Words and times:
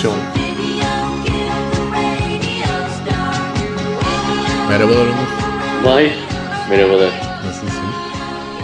Adaptasyon 0.00 0.18
Merhabalar 4.68 5.06
Onur. 5.06 5.84
Mahir, 5.84 6.12
merhabalar. 6.70 7.10
Nasılsın? 7.46 7.84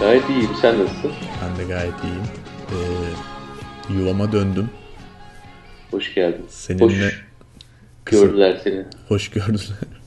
Gayet 0.00 0.30
iyiyim, 0.30 0.50
sen 0.62 0.78
nasılsın? 0.84 1.12
Ben 1.42 1.58
de 1.58 1.68
gayet 1.74 1.94
iyiyim. 2.04 2.22
Ee, 2.70 3.94
yuvama 3.98 4.32
döndüm. 4.32 4.70
Hoş 5.90 6.14
geldin. 6.14 6.46
Seninle 6.48 6.84
Hoş 7.06 7.24
kısa- 8.04 8.26
gördüler 8.26 8.60
seni. 8.64 8.84
Hoş 9.08 9.28
gördüler. 9.28 9.60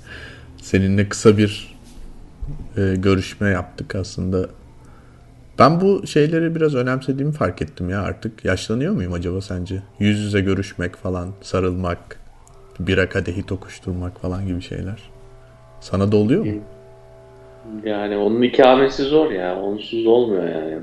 Seninle 0.62 1.10
kısa 1.10 1.38
bir 1.38 1.76
e, 2.78 2.96
görüşme 2.96 3.50
yaptık 3.50 3.96
aslında. 3.96 4.50
Ben 5.60 5.82
bu 5.82 6.08
şeyleri 6.08 6.56
biraz 6.56 6.76
önemsediğimi 6.76 7.34
fark 7.34 7.62
ettim 7.62 7.90
ya 7.90 8.02
artık. 8.02 8.46
Yaşlanıyor 8.46 8.94
muyum 8.94 9.14
acaba 9.14 9.42
sence? 9.42 9.76
Yüz 10.00 10.20
yüze 10.20 10.42
görüşmek 10.42 10.96
falan, 10.96 11.30
sarılmak, 11.42 12.20
bira 12.80 13.10
kadehi 13.10 13.46
tokuşturmak 13.46 14.22
falan 14.22 14.48
gibi 14.48 14.62
şeyler. 14.62 15.00
Sana 15.82 16.12
da 16.12 16.18
oluyor 16.18 16.46
mu? 16.46 16.52
Yani 17.86 18.18
onun 18.18 18.42
ikamesi 18.42 19.04
zor 19.04 19.32
ya, 19.32 19.62
onsuz 19.62 20.08
olmuyor 20.08 20.44
yani. 20.44 20.78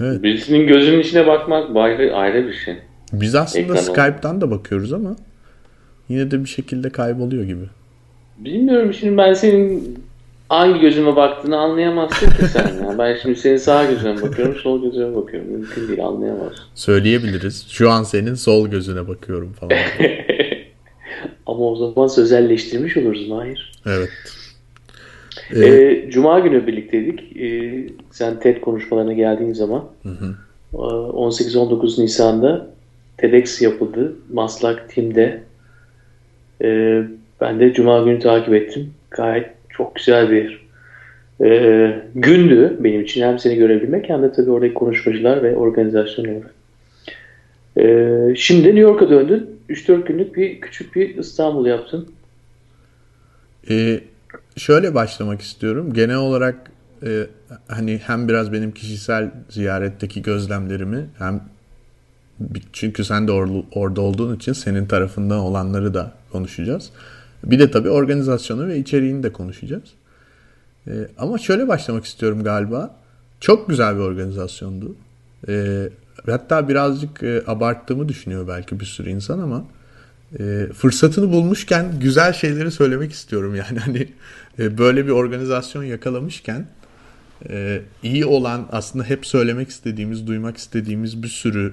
Evet. 0.00 0.22
Birisinin 0.22 0.66
gözünün 0.66 1.00
içine 1.00 1.26
bakmak 1.26 1.76
ayrı, 1.76 2.16
ayrı 2.16 2.46
bir 2.46 2.52
şey. 2.52 2.76
Biz 3.12 3.34
aslında 3.34 3.64
Ekran 3.64 3.76
oldu. 3.76 3.84
Skype'tan 3.84 4.40
da 4.40 4.50
bakıyoruz 4.50 4.92
ama 4.92 5.16
yine 6.08 6.30
de 6.30 6.44
bir 6.44 6.48
şekilde 6.48 6.90
kayboluyor 6.90 7.44
gibi. 7.44 7.64
Bilmiyorum 8.38 8.94
şimdi 8.94 9.16
ben 9.16 9.34
senin 9.34 9.98
hangi 10.50 10.80
gözüme 10.80 11.16
baktığını 11.16 11.56
anlayamazsın 11.56 12.30
ki 12.30 12.48
sen 12.48 12.84
ya. 12.84 12.94
Ben 12.98 13.16
şimdi 13.22 13.36
senin 13.38 13.56
sağ 13.56 13.84
gözüne 13.84 14.22
bakıyorum, 14.22 14.54
sol 14.54 14.82
gözüne 14.82 15.16
bakıyorum. 15.16 15.50
Mümkün 15.50 15.88
değil, 15.88 16.04
anlayamazsın. 16.04 16.64
Söyleyebiliriz. 16.74 17.66
Şu 17.68 17.90
an 17.90 18.02
senin 18.02 18.34
sol 18.34 18.68
gözüne 18.68 19.08
bakıyorum 19.08 19.52
falan. 19.52 19.72
Ama 21.46 21.58
o 21.64 21.76
zaman 21.76 22.06
sözelleştirmiş 22.06 22.96
oluruz 22.96 23.28
Mahir. 23.28 23.72
Evet. 23.86 24.10
Ee, 25.54 25.66
Ee, 25.66 26.10
Cuma 26.10 26.38
günü 26.40 26.66
birlikteydik. 26.66 27.36
Ee, 27.36 27.86
sen 28.10 28.40
TED 28.40 28.60
konuşmalarına 28.60 29.12
geldiğin 29.12 29.52
zaman 29.52 29.84
ee, 30.06 30.08
18-19 30.76 32.02
Nisan'da 32.02 32.66
TEDx 33.16 33.62
yapıldı. 33.62 34.12
Maslak 34.32 34.90
Tim'de. 34.90 35.42
Ee, 36.64 37.02
ben 37.40 37.60
de 37.60 37.72
Cuma 37.72 38.02
günü 38.02 38.18
takip 38.18 38.54
ettim. 38.54 38.94
Gayet 39.10 39.59
çok 39.80 39.94
güzel 39.94 40.30
bir 40.30 40.60
ee, 41.40 42.02
gündü 42.14 42.76
benim 42.80 43.00
için. 43.00 43.22
Hem 43.22 43.38
seni 43.38 43.56
görebilmek 43.56 44.08
hem 44.08 44.22
de 44.22 44.32
tabii 44.32 44.50
oradaki 44.50 44.74
konuşmacılar 44.74 45.42
ve 45.42 45.56
organizasyon 45.56 46.24
olarak. 46.24 46.54
Ee, 47.78 48.34
şimdi 48.36 48.68
New 48.68 48.80
York'a 48.80 49.10
döndün. 49.10 49.60
3-4 49.68 50.06
günlük 50.06 50.36
bir 50.36 50.60
küçük 50.60 50.96
bir 50.96 51.18
İstanbul 51.18 51.66
yaptın. 51.66 52.08
e, 53.70 54.00
şöyle 54.56 54.94
başlamak 54.94 55.40
istiyorum. 55.40 55.92
Genel 55.92 56.16
olarak 56.16 56.70
e, 57.06 57.26
hani 57.68 58.00
hem 58.06 58.28
biraz 58.28 58.52
benim 58.52 58.72
kişisel 58.72 59.30
ziyaretteki 59.48 60.22
gözlemlerimi 60.22 61.06
hem 61.18 61.40
çünkü 62.72 63.04
sen 63.04 63.28
de 63.28 63.32
or- 63.32 63.64
orada 63.74 64.00
olduğun 64.00 64.36
için 64.36 64.52
senin 64.52 64.86
tarafından 64.86 65.38
olanları 65.38 65.94
da 65.94 66.12
konuşacağız. 66.32 66.90
Bir 67.44 67.58
de 67.58 67.70
tabii 67.70 67.90
organizasyonu 67.90 68.68
ve 68.68 68.78
içeriğini 68.78 69.22
de 69.22 69.32
konuşacağız. 69.32 69.84
E, 70.86 70.92
ama 71.18 71.38
şöyle 71.38 71.68
başlamak 71.68 72.04
istiyorum 72.04 72.44
galiba. 72.44 72.96
Çok 73.40 73.68
güzel 73.68 73.94
bir 73.96 74.00
organizasyondu. 74.00 74.96
E, 75.48 75.88
hatta 76.26 76.68
birazcık 76.68 77.22
e, 77.22 77.42
abarttığımı 77.46 78.08
düşünüyor 78.08 78.48
belki 78.48 78.80
bir 78.80 78.84
sürü 78.84 79.10
insan 79.10 79.38
ama 79.38 79.64
e, 80.38 80.66
fırsatını 80.74 81.32
bulmuşken 81.32 82.00
güzel 82.00 82.32
şeyleri 82.32 82.70
söylemek 82.70 83.12
istiyorum 83.12 83.54
yani 83.54 83.78
hani 83.84 84.08
e, 84.58 84.78
böyle 84.78 85.06
bir 85.06 85.10
organizasyon 85.10 85.84
yakalamışken 85.84 86.66
e, 87.48 87.80
iyi 88.02 88.24
olan 88.24 88.68
aslında 88.72 89.04
hep 89.04 89.26
söylemek 89.26 89.68
istediğimiz, 89.68 90.26
duymak 90.26 90.56
istediğimiz 90.56 91.22
bir 91.22 91.28
sürü 91.28 91.72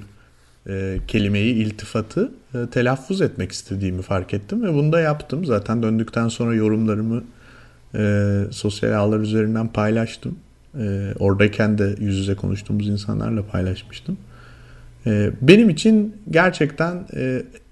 e, 0.69 0.97
kelimeyi, 1.07 1.53
iltifatı 1.53 2.31
e, 2.55 2.57
telaffuz 2.71 3.21
etmek 3.21 3.51
istediğimi 3.51 4.01
fark 4.01 4.33
ettim 4.33 4.63
ve 4.63 4.73
bunu 4.73 4.91
da 4.91 4.99
yaptım. 4.99 5.45
Zaten 5.45 5.83
döndükten 5.83 6.27
sonra 6.27 6.55
yorumlarımı 6.55 7.23
e, 7.95 8.43
sosyal 8.51 8.91
ağlar 8.91 9.19
üzerinden 9.19 9.67
paylaştım. 9.67 10.35
E, 10.79 11.13
oradayken 11.19 11.77
de 11.77 11.95
yüz 11.99 12.17
yüze 12.17 12.35
konuştuğumuz 12.35 12.87
insanlarla 12.87 13.47
paylaşmıştım. 13.47 14.17
Benim 15.41 15.69
için 15.69 16.15
gerçekten 16.31 17.07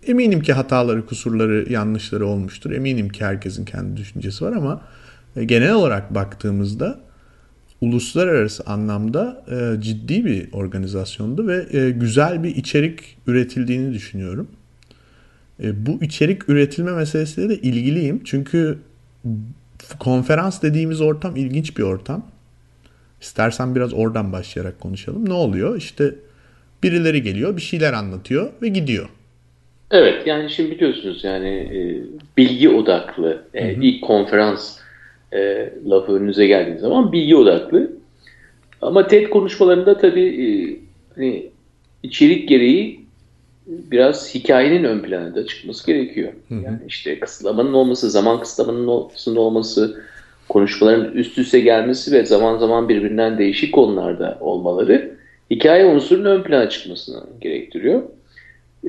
eminim 0.07 0.41
ki 0.41 0.53
hataları, 0.53 1.05
kusurları, 1.05 1.73
yanlışları 1.73 2.27
olmuştur. 2.27 2.71
Eminim 2.71 3.09
ki 3.09 3.25
herkesin 3.25 3.65
kendi 3.65 3.97
düşüncesi 3.97 4.45
var 4.45 4.53
ama 4.53 4.81
genel 5.45 5.73
olarak 5.73 6.15
baktığımızda 6.15 6.99
uluslararası 7.85 8.63
anlamda 8.65 9.43
e, 9.51 9.81
ciddi 9.81 10.25
bir 10.25 10.53
organizasyondu 10.53 11.47
ve 11.47 11.65
e, 11.71 11.89
güzel 11.89 12.43
bir 12.43 12.55
içerik 12.55 13.17
üretildiğini 13.27 13.93
düşünüyorum. 13.93 14.47
E, 15.63 15.85
bu 15.85 16.03
içerik 16.03 16.49
üretilme 16.49 16.91
meselesiyle 16.91 17.49
de 17.49 17.57
ilgiliyim. 17.57 18.21
Çünkü 18.23 18.77
konferans 19.99 20.61
dediğimiz 20.61 21.01
ortam 21.01 21.35
ilginç 21.35 21.77
bir 21.77 21.83
ortam. 21.83 22.25
İstersen 23.21 23.75
biraz 23.75 23.93
oradan 23.93 24.31
başlayarak 24.31 24.79
konuşalım. 24.79 25.29
Ne 25.29 25.33
oluyor? 25.33 25.77
İşte 25.77 26.15
birileri 26.83 27.21
geliyor, 27.21 27.57
bir 27.57 27.61
şeyler 27.61 27.93
anlatıyor 27.93 28.51
ve 28.61 28.67
gidiyor. 28.67 29.09
Evet 29.91 30.27
yani 30.27 30.49
şimdi 30.49 30.71
biliyorsunuz 30.71 31.23
yani 31.23 31.49
e, 31.49 31.79
bilgi 32.37 32.69
odaklı 32.69 33.43
e, 33.53 33.73
ilk 33.73 34.03
konferans 34.03 34.77
e, 35.33 35.69
lafı 35.89 36.11
önünüze 36.13 36.47
geldiği 36.47 36.79
zaman 36.79 37.11
bilgi 37.11 37.35
odaklı. 37.35 37.91
Ama 38.81 39.07
TED 39.07 39.29
konuşmalarında 39.29 39.97
tabii 39.97 40.45
e, 40.45 40.47
hani 41.15 41.49
içerik 42.03 42.49
gereği 42.49 43.05
biraz 43.67 44.35
hikayenin 44.35 44.83
ön 44.83 44.99
plana 44.99 45.35
da 45.35 45.45
çıkması 45.45 45.87
gerekiyor. 45.87 46.33
Yani 46.49 46.79
işte 46.87 47.19
kısıtlamanın 47.19 47.73
olması, 47.73 48.09
zaman 48.09 48.39
kısıtlamanın 48.39 48.87
olması, 49.35 50.03
konuşmaların 50.49 51.13
üst 51.13 51.37
üste 51.37 51.59
gelmesi 51.59 52.11
ve 52.11 52.25
zaman 52.25 52.57
zaman 52.57 52.89
birbirinden 52.89 53.37
değişik 53.37 53.73
konularda 53.73 54.37
olmaları 54.39 55.15
hikaye 55.51 55.85
unsurunun 55.85 56.25
ön 56.25 56.43
plana 56.43 56.69
çıkmasını 56.69 57.23
gerektiriyor. 57.41 58.01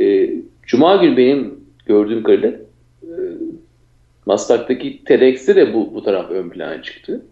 E, 0.00 0.30
Cuma 0.66 0.96
günü 0.96 1.16
benim 1.16 1.54
gördüğüm 1.86 2.22
kadarıyla 2.22 2.52
Maslak'taki 4.26 5.04
TEDx'te 5.04 5.56
de 5.56 5.74
bu, 5.74 5.94
bu 5.94 6.04
taraf 6.04 6.30
ön 6.30 6.50
plana 6.50 6.82
çıktı. 6.82 7.22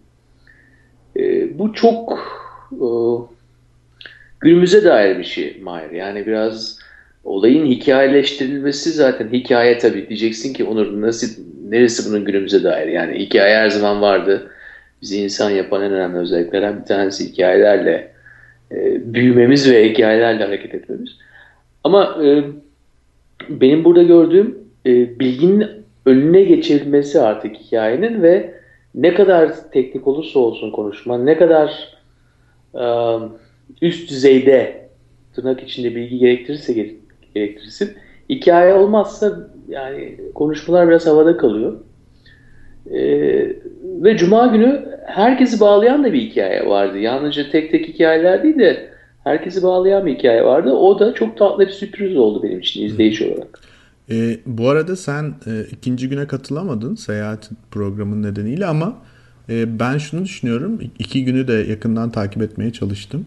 E, 1.17 1.59
bu 1.59 1.73
çok 1.73 2.19
e, 2.71 2.87
günümüze 4.39 4.83
dair 4.83 5.19
bir 5.19 5.23
şey 5.23 5.59
Mahir. 5.61 5.91
Yani 5.91 6.25
biraz 6.25 6.79
olayın 7.23 7.65
hikayeleştirilmesi 7.65 8.91
zaten 8.91 9.29
hikaye 9.33 9.77
tabii. 9.77 10.09
Diyeceksin 10.09 10.53
ki 10.53 10.63
Onur 10.63 11.01
nasıl, 11.01 11.43
neresi 11.69 12.09
bunun 12.09 12.25
günümüze 12.25 12.63
dair? 12.63 12.87
Yani 12.87 13.19
hikaye 13.19 13.57
her 13.57 13.69
zaman 13.69 14.01
vardı. 14.01 14.51
Bizi 15.01 15.21
insan 15.21 15.49
yapan 15.49 15.83
en 15.83 15.91
önemli 15.91 16.17
özelliklerden 16.17 16.81
bir 16.81 16.85
tanesi 16.85 17.31
hikayelerle 17.31 18.11
e, 18.71 19.13
büyümemiz 19.13 19.71
ve 19.71 19.89
hikayelerle 19.89 20.43
hareket 20.45 20.75
etmemiz. 20.75 21.09
Ama 21.83 22.17
e, 22.23 22.43
benim 23.49 23.83
burada 23.83 24.03
gördüğüm 24.03 24.57
e, 24.85 25.19
bilginin 25.19 25.67
önüne 26.05 26.43
geçirilmesi 26.43 27.21
artık 27.21 27.55
hikayenin 27.55 28.23
ve 28.23 28.53
ne 28.95 29.13
kadar 29.13 29.71
teknik 29.71 30.07
olursa 30.07 30.39
olsun 30.39 30.71
konuşma, 30.71 31.17
ne 31.17 31.37
kadar 31.37 31.97
e, 32.75 32.85
üst 33.81 34.09
düzeyde 34.09 34.87
tırnak 35.35 35.63
içinde 35.63 35.95
bilgi 35.95 36.17
gerektirirse 36.17 36.73
ge- 36.73 36.95
gerektirsin, 37.35 37.93
hikaye 38.29 38.73
olmazsa 38.73 39.49
yani 39.69 40.17
konuşmalar 40.35 40.87
biraz 40.87 41.07
havada 41.07 41.37
kalıyor. 41.37 41.79
E, 42.91 42.99
ve 43.83 44.17
Cuma 44.17 44.47
günü 44.47 44.85
herkesi 45.05 45.59
bağlayan 45.59 46.03
da 46.03 46.13
bir 46.13 46.21
hikaye 46.21 46.65
vardı. 46.65 46.99
Yalnızca 46.99 47.49
tek 47.51 47.71
tek 47.71 47.87
hikayeler 47.87 48.43
değil 48.43 48.59
de 48.59 48.89
herkesi 49.23 49.63
bağlayan 49.63 50.05
bir 50.05 50.15
hikaye 50.15 50.45
vardı. 50.45 50.73
O 50.73 50.99
da 50.99 51.13
çok 51.13 51.37
tatlı 51.37 51.67
bir 51.67 51.71
sürpriz 51.71 52.17
oldu 52.17 52.43
benim 52.43 52.59
için 52.59 52.85
izleyici 52.85 53.33
olarak. 53.33 53.59
E, 54.11 54.39
bu 54.45 54.69
arada 54.69 54.95
sen 54.95 55.35
e, 55.47 55.65
ikinci 55.71 56.09
güne 56.09 56.27
katılamadın 56.27 56.95
seyahat 56.95 57.49
programın 57.71 58.23
nedeniyle 58.23 58.65
ama 58.65 58.97
e, 59.49 59.79
ben 59.79 59.97
şunu 59.97 60.25
düşünüyorum. 60.25 60.79
iki 60.99 61.25
günü 61.25 61.47
de 61.47 61.53
yakından 61.53 62.09
takip 62.11 62.41
etmeye 62.41 62.73
çalıştım. 62.73 63.25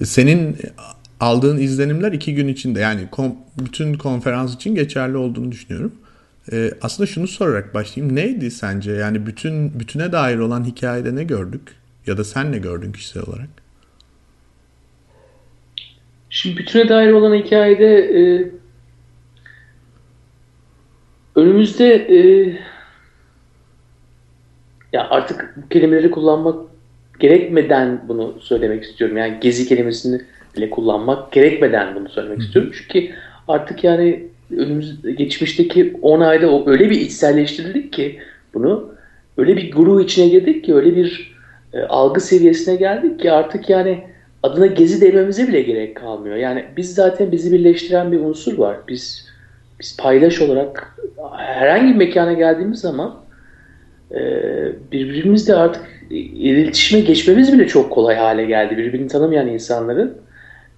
E, 0.00 0.04
senin 0.04 0.56
aldığın 1.20 1.58
izlenimler 1.58 2.12
iki 2.12 2.34
gün 2.34 2.48
içinde 2.48 2.80
yani 2.80 3.02
kom- 3.12 3.36
bütün 3.58 3.94
konferans 3.94 4.54
için 4.54 4.74
geçerli 4.74 5.16
olduğunu 5.16 5.52
düşünüyorum. 5.52 5.92
E, 6.52 6.70
aslında 6.82 7.06
şunu 7.06 7.28
sorarak 7.28 7.74
başlayayım. 7.74 8.16
Neydi 8.16 8.50
sence? 8.50 8.92
Yani 8.92 9.26
bütün 9.26 9.80
bütüne 9.80 10.12
dair 10.12 10.38
olan 10.38 10.64
hikayede 10.64 11.16
ne 11.16 11.24
gördük? 11.24 11.62
Ya 12.06 12.16
da 12.18 12.24
sen 12.24 12.52
ne 12.52 12.58
gördün 12.58 12.92
kişisel 12.92 13.22
olarak? 13.22 13.48
Şimdi 16.30 16.56
bütüne 16.56 16.88
dair 16.88 17.12
olan 17.12 17.34
hikayede 17.34 17.96
e, 17.96 18.50
önümüzde 21.38 21.94
e, 21.94 22.18
ya 24.92 25.08
artık 25.10 25.54
bu 25.56 25.68
kelimeleri 25.68 26.10
kullanmak 26.10 26.56
gerekmeden 27.20 28.04
bunu 28.08 28.34
söylemek 28.40 28.84
istiyorum. 28.84 29.16
Yani 29.16 29.38
gezi 29.40 29.68
kelimesini 29.68 30.20
bile 30.56 30.70
kullanmak 30.70 31.32
gerekmeden 31.32 31.94
bunu 31.94 32.08
söylemek 32.08 32.40
istiyorum. 32.40 32.72
Çünkü 32.74 33.10
artık 33.48 33.84
yani 33.84 34.26
önümüz 34.56 35.02
geçmişteki 35.16 35.98
10 36.02 36.20
ayda 36.20 36.64
öyle 36.66 36.90
bir 36.90 37.00
içselleştirdik 37.00 37.92
ki 37.92 38.18
bunu 38.54 38.94
öyle 39.36 39.56
bir 39.56 39.72
guru 39.72 40.00
içine 40.00 40.28
girdik 40.28 40.64
ki 40.64 40.74
öyle 40.74 40.96
bir 40.96 41.36
e, 41.72 41.80
algı 41.80 42.20
seviyesine 42.20 42.76
geldik 42.76 43.20
ki 43.20 43.32
artık 43.32 43.70
yani 43.70 44.04
adına 44.42 44.66
gezi 44.66 45.00
dememize 45.00 45.48
bile 45.48 45.62
gerek 45.62 45.96
kalmıyor. 45.96 46.36
Yani 46.36 46.64
biz 46.76 46.94
zaten 46.94 47.32
bizi 47.32 47.52
birleştiren 47.52 48.12
bir 48.12 48.20
unsur 48.20 48.58
var. 48.58 48.76
Biz 48.88 49.28
biz 49.80 49.96
paylaş 49.96 50.40
olarak 50.40 50.96
herhangi 51.36 51.92
bir 51.92 51.98
mekana 51.98 52.32
geldiğimiz 52.32 52.80
zaman 52.80 53.14
e, 54.10 54.20
birbirimizle 54.92 55.54
artık 55.54 56.06
iletişime 56.10 57.00
geçmemiz 57.00 57.52
bile 57.52 57.66
çok 57.66 57.92
kolay 57.92 58.16
hale 58.16 58.44
geldi. 58.44 58.76
Birbirini 58.76 59.08
tanımayan 59.08 59.48
insanların 59.48 60.18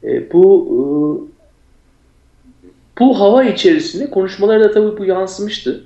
e, 0.04 0.32
bu 0.32 0.66
e, 0.70 0.80
bu 3.00 3.20
hava 3.20 3.44
içerisinde 3.44 4.10
konuşmalarda 4.10 4.72
tabii 4.72 4.98
bu 4.98 5.04
yansımıştı. 5.04 5.84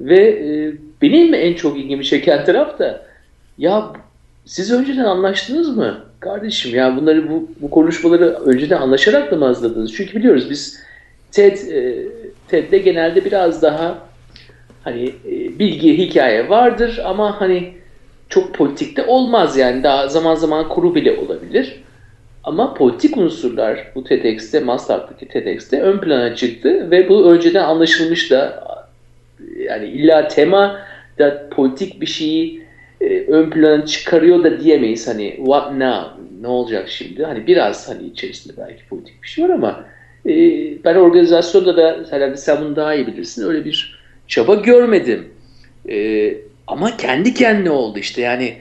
Ve 0.00 0.28
e, 0.28 0.72
benim 1.02 1.34
en 1.34 1.54
çok 1.54 1.78
ilgimi 1.78 2.04
çeken 2.04 2.44
taraf 2.44 2.78
da 2.78 3.06
ya 3.58 3.92
siz 4.44 4.72
önceden 4.72 5.04
anlaştınız 5.04 5.76
mı? 5.76 6.04
Kardeşim 6.20 6.74
ya 6.74 6.96
bunları 6.96 7.30
bu, 7.30 7.48
bu 7.60 7.70
konuşmaları 7.70 8.24
önceden 8.24 8.80
anlaşarak 8.80 9.30
da 9.30 9.36
mı 9.36 9.44
hazırladınız? 9.44 9.92
Çünkü 9.92 10.18
biliyoruz 10.18 10.50
biz 10.50 10.80
TED, 11.34 11.58
e, 11.70 12.08
TED'de 12.48 12.78
genelde 12.78 13.24
biraz 13.24 13.62
daha 13.62 13.98
hani 14.84 15.04
e, 15.08 15.58
bilgi, 15.58 15.98
hikaye 15.98 16.48
vardır 16.48 17.00
ama 17.04 17.40
hani 17.40 17.72
çok 18.28 18.54
politikte 18.54 19.04
olmaz 19.06 19.56
yani. 19.56 19.82
Daha 19.82 20.08
zaman 20.08 20.34
zaman 20.34 20.68
kuru 20.68 20.94
bile 20.94 21.18
olabilir. 21.18 21.80
Ama 22.44 22.74
politik 22.74 23.16
unsurlar 23.16 23.92
bu 23.94 24.04
TEDx'te, 24.04 24.60
Maslak'taki 24.60 25.28
TEDx'te 25.28 25.80
ön 25.80 25.98
plana 25.98 26.34
çıktı 26.34 26.90
ve 26.90 27.08
bu 27.08 27.32
önceden 27.32 27.64
anlaşılmış 27.64 28.30
da 28.30 28.64
yani 29.58 29.86
illa 29.86 30.28
tema 30.28 30.80
da 31.18 31.48
politik 31.50 32.00
bir 32.00 32.06
şeyi 32.06 32.62
e, 33.00 33.24
ön 33.26 33.50
plana 33.50 33.86
çıkarıyor 33.86 34.44
da 34.44 34.60
diyemeyiz. 34.60 35.08
Hani 35.08 35.34
what 35.36 35.72
now? 35.72 36.08
Ne 36.40 36.48
olacak 36.48 36.88
şimdi? 36.88 37.24
Hani 37.24 37.46
biraz 37.46 37.88
hani 37.88 38.06
içerisinde 38.06 38.56
belki 38.56 38.86
politik 38.88 39.22
bir 39.22 39.28
şey 39.28 39.44
var 39.44 39.50
ama 39.50 39.84
ben 40.84 40.94
organizasyonda 40.94 41.76
da 41.76 42.06
herhalde 42.10 42.36
sen 42.36 42.60
bunu 42.60 42.76
daha 42.76 42.94
iyi 42.94 43.06
bilirsin. 43.06 43.48
Öyle 43.48 43.64
bir 43.64 43.98
çaba 44.28 44.54
görmedim. 44.54 45.24
E, 45.88 46.34
ama 46.66 46.96
kendi 46.96 47.34
kendine 47.34 47.70
oldu 47.70 47.98
işte. 47.98 48.22
Yani 48.22 48.56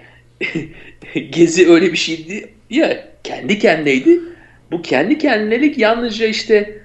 gezi 1.29 1.71
öyle 1.71 1.91
bir 1.91 1.97
şeydi 1.97 2.49
ya 2.69 3.07
kendi 3.23 3.59
kendeydi 3.59 4.19
bu 4.71 4.81
kendi 4.81 5.17
kendinelik 5.17 5.77
yalnızca 5.77 6.27
işte 6.27 6.77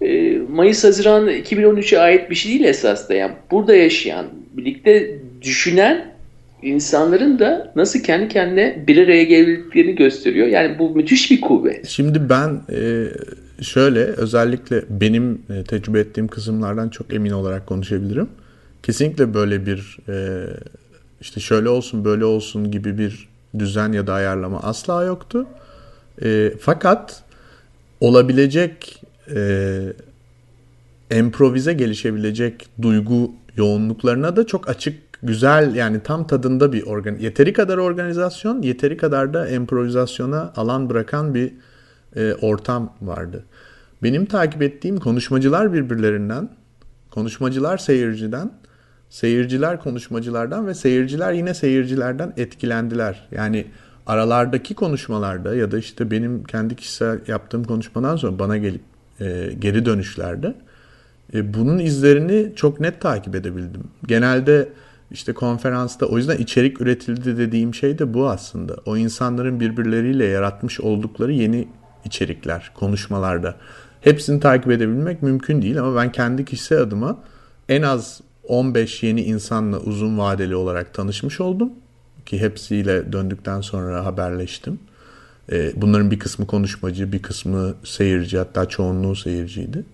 e, 0.00 0.38
Mayıs-Haziran 0.38 1.28
2013'e 1.28 1.98
ait 1.98 2.30
bir 2.30 2.34
şey 2.34 2.52
değil 2.52 2.64
esas 2.64 3.08
da 3.08 3.14
yani 3.14 3.32
burada 3.50 3.76
yaşayan 3.76 4.26
birlikte 4.52 5.18
düşünen 5.42 6.04
insanların 6.62 7.38
da 7.38 7.72
nasıl 7.76 8.00
kendi 8.00 8.28
kendine 8.28 8.84
bir 8.86 9.04
araya 9.04 9.24
gelbildiklerini 9.24 9.94
gösteriyor. 9.94 10.46
Yani 10.46 10.78
bu 10.78 10.90
müthiş 10.90 11.30
bir 11.30 11.40
kuvvet. 11.40 11.88
Şimdi 11.88 12.28
ben 12.28 12.60
e, 12.72 12.80
şöyle 13.62 14.04
özellikle 14.04 14.84
benim 14.90 15.42
e, 15.50 15.64
tecrübe 15.64 16.00
ettiğim 16.00 16.28
kısımlardan 16.28 16.88
çok 16.88 17.14
emin 17.14 17.30
olarak 17.30 17.66
konuşabilirim. 17.66 18.28
Kesinlikle 18.82 19.34
böyle 19.34 19.66
bir 19.66 19.98
e, 20.08 20.46
işte 21.20 21.40
şöyle 21.40 21.68
olsun 21.68 22.04
böyle 22.04 22.24
olsun 22.24 22.70
gibi 22.70 22.98
bir 22.98 23.28
düzen 23.58 23.92
ya 23.92 24.06
da 24.06 24.12
ayarlama 24.12 24.60
asla 24.60 25.04
yoktu. 25.04 25.46
Fakat 26.60 27.22
olabilecek 28.00 29.02
improvize 31.10 31.72
gelişebilecek 31.72 32.68
duygu 32.82 33.32
yoğunluklarına 33.56 34.36
da 34.36 34.46
çok 34.46 34.68
açık 34.68 34.98
güzel 35.22 35.74
yani 35.74 36.00
tam 36.00 36.26
tadında 36.26 36.72
bir 36.72 36.82
organ 36.82 37.14
yeteri 37.14 37.52
kadar 37.52 37.78
organizasyon 37.78 38.62
yeteri 38.62 38.96
kadar 38.96 39.34
da 39.34 39.48
improvizasyona 39.48 40.52
alan 40.56 40.90
bırakan 40.90 41.34
bir 41.34 41.52
e, 42.16 42.34
ortam 42.34 42.92
vardı. 43.02 43.44
Benim 44.02 44.26
takip 44.26 44.62
ettiğim 44.62 45.00
konuşmacılar 45.00 45.72
birbirlerinden, 45.72 46.48
konuşmacılar 47.10 47.78
seyirciden, 47.78 48.50
seyirciler 49.10 49.80
konuşmacılardan 49.80 50.66
ve 50.66 50.74
seyirciler 50.74 51.32
yine 51.32 51.54
seyircilerden 51.54 52.32
etkilendiler. 52.36 53.28
Yani 53.30 53.66
aralardaki 54.06 54.74
konuşmalarda 54.74 55.54
ya 55.54 55.72
da 55.72 55.78
işte 55.78 56.10
benim 56.10 56.44
kendi 56.44 56.76
kişisel 56.76 57.18
yaptığım 57.26 57.64
konuşmadan 57.64 58.16
sonra 58.16 58.38
bana 58.38 58.56
gelip 58.56 58.82
e, 59.20 59.52
geri 59.58 59.86
dönüşlerde 59.86 60.54
e, 61.34 61.54
bunun 61.54 61.78
izlerini 61.78 62.52
çok 62.56 62.80
net 62.80 63.00
takip 63.00 63.34
edebildim. 63.34 63.84
Genelde 64.06 64.68
işte 65.10 65.32
konferansta 65.32 66.06
o 66.06 66.16
yüzden 66.16 66.36
içerik 66.36 66.80
üretildi 66.80 67.36
dediğim 67.38 67.74
şey 67.74 67.98
de 67.98 68.14
bu 68.14 68.28
aslında. 68.28 68.76
O 68.86 68.96
insanların 68.96 69.60
birbirleriyle 69.60 70.24
yaratmış 70.24 70.80
oldukları 70.80 71.32
yeni 71.32 71.68
içerikler, 72.04 72.70
konuşmalarda. 72.74 73.56
Hepsini 74.00 74.40
takip 74.40 74.70
edebilmek 74.70 75.22
mümkün 75.22 75.62
değil 75.62 75.80
ama 75.80 75.96
ben 75.96 76.12
kendi 76.12 76.44
kişisel 76.44 76.80
adıma 76.80 77.18
en 77.68 77.82
az 77.82 78.20
15 78.48 79.02
yeni 79.02 79.22
insanla 79.22 79.78
uzun 79.78 80.18
vadeli 80.18 80.56
olarak 80.56 80.94
tanışmış 80.94 81.40
oldum. 81.40 81.70
Ki 82.26 82.40
hepsiyle 82.40 83.12
döndükten 83.12 83.60
sonra 83.60 84.04
haberleştim. 84.04 84.78
E, 85.52 85.72
bunların 85.76 86.10
bir 86.10 86.18
kısmı 86.18 86.46
konuşmacı, 86.46 87.12
bir 87.12 87.22
kısmı 87.22 87.74
seyirci 87.84 88.38
hatta 88.38 88.68
çoğunluğu 88.68 89.16
seyirciydi. 89.16 89.84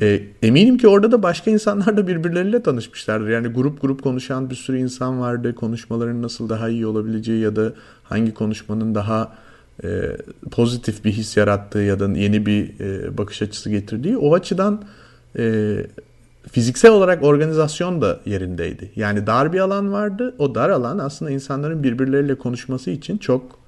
E, 0.00 0.22
eminim 0.42 0.78
ki 0.78 0.88
orada 0.88 1.12
da 1.12 1.22
başka 1.22 1.50
insanlar 1.50 1.96
da 1.96 2.06
birbirleriyle 2.06 2.62
tanışmışlardır. 2.62 3.28
Yani 3.28 3.48
grup 3.48 3.80
grup 3.80 4.02
konuşan 4.02 4.50
bir 4.50 4.54
sürü 4.54 4.78
insan 4.78 5.20
vardı. 5.20 5.54
Konuşmaların 5.54 6.22
nasıl 6.22 6.48
daha 6.48 6.68
iyi 6.68 6.86
olabileceği 6.86 7.40
ya 7.40 7.56
da 7.56 7.72
hangi 8.02 8.34
konuşmanın 8.34 8.94
daha 8.94 9.32
e, 9.84 10.16
pozitif 10.50 11.04
bir 11.04 11.12
his 11.12 11.36
yarattığı 11.36 11.78
ya 11.78 12.00
da 12.00 12.18
yeni 12.18 12.46
bir 12.46 12.80
e, 12.80 13.18
bakış 13.18 13.42
açısı 13.42 13.70
getirdiği. 13.70 14.16
O 14.16 14.34
açıdan 14.34 14.84
e, 15.38 15.76
fiziksel 16.52 16.90
olarak 16.90 17.22
organizasyon 17.22 18.02
da 18.02 18.20
yerindeydi. 18.26 18.90
Yani 18.96 19.26
dar 19.26 19.52
bir 19.52 19.60
alan 19.60 19.92
vardı. 19.92 20.34
O 20.38 20.54
dar 20.54 20.70
alan 20.70 20.98
aslında 20.98 21.30
insanların 21.30 21.82
birbirleriyle 21.82 22.34
konuşması 22.34 22.90
için 22.90 23.18
çok 23.18 23.58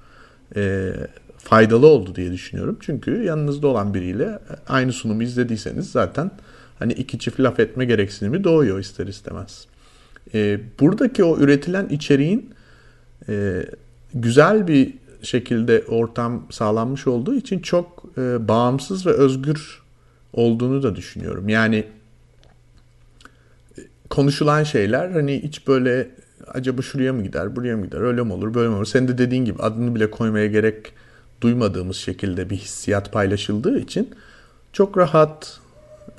e, 0.55 0.93
faydalı 1.37 1.87
oldu 1.87 2.15
diye 2.15 2.31
düşünüyorum. 2.31 2.77
Çünkü 2.79 3.23
yanınızda 3.23 3.67
olan 3.67 3.93
biriyle 3.93 4.39
aynı 4.67 4.93
sunumu 4.93 5.23
izlediyseniz 5.23 5.91
zaten 5.91 6.31
hani 6.79 6.93
iki 6.93 7.19
çift 7.19 7.39
laf 7.39 7.59
etme 7.59 7.85
gereksinimi 7.85 8.43
doğuyor 8.43 8.79
ister 8.79 9.07
istemez. 9.07 9.65
E, 10.33 10.59
buradaki 10.79 11.23
o 11.23 11.37
üretilen 11.37 11.87
içeriğin 11.87 12.49
e, 13.29 13.65
güzel 14.13 14.67
bir 14.67 14.93
şekilde 15.25 15.83
ortam 15.87 16.47
sağlanmış 16.51 17.07
olduğu 17.07 17.35
için 17.35 17.59
çok 17.59 18.03
e, 18.17 18.47
bağımsız 18.47 19.05
ve 19.05 19.11
özgür 19.11 19.81
olduğunu 20.33 20.83
da 20.83 20.95
düşünüyorum. 20.95 21.49
Yani 21.49 21.85
konuşulan 24.09 24.63
şeyler 24.63 25.09
hani 25.09 25.43
hiç 25.43 25.67
böyle 25.67 26.09
acaba 26.47 26.81
şuraya 26.81 27.13
mı 27.13 27.23
gider, 27.23 27.55
buraya 27.55 27.77
mı 27.77 27.85
gider, 27.85 28.01
öyle 28.01 28.23
mi 28.23 28.33
olur, 28.33 28.53
böyle 28.53 28.69
mi 28.69 28.75
olur? 28.75 28.85
Senin 28.85 29.07
de 29.07 29.17
dediğin 29.17 29.45
gibi 29.45 29.61
adını 29.61 29.95
bile 29.95 30.11
koymaya 30.11 30.47
gerek 30.47 30.93
duymadığımız 31.41 31.97
şekilde 31.97 32.49
bir 32.49 32.55
hissiyat 32.55 33.11
paylaşıldığı 33.11 33.79
için 33.79 34.09
çok 34.73 34.97
rahat, 34.97 35.59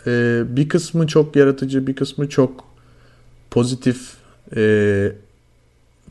e, 0.07 0.43
bir 0.49 0.69
kısmı 0.69 1.07
çok 1.07 1.37
yaratıcı, 1.37 1.87
bir 1.87 1.97
kısmı 1.97 2.29
çok 2.29 2.65
pozitif 3.51 4.13
e, 4.57 5.13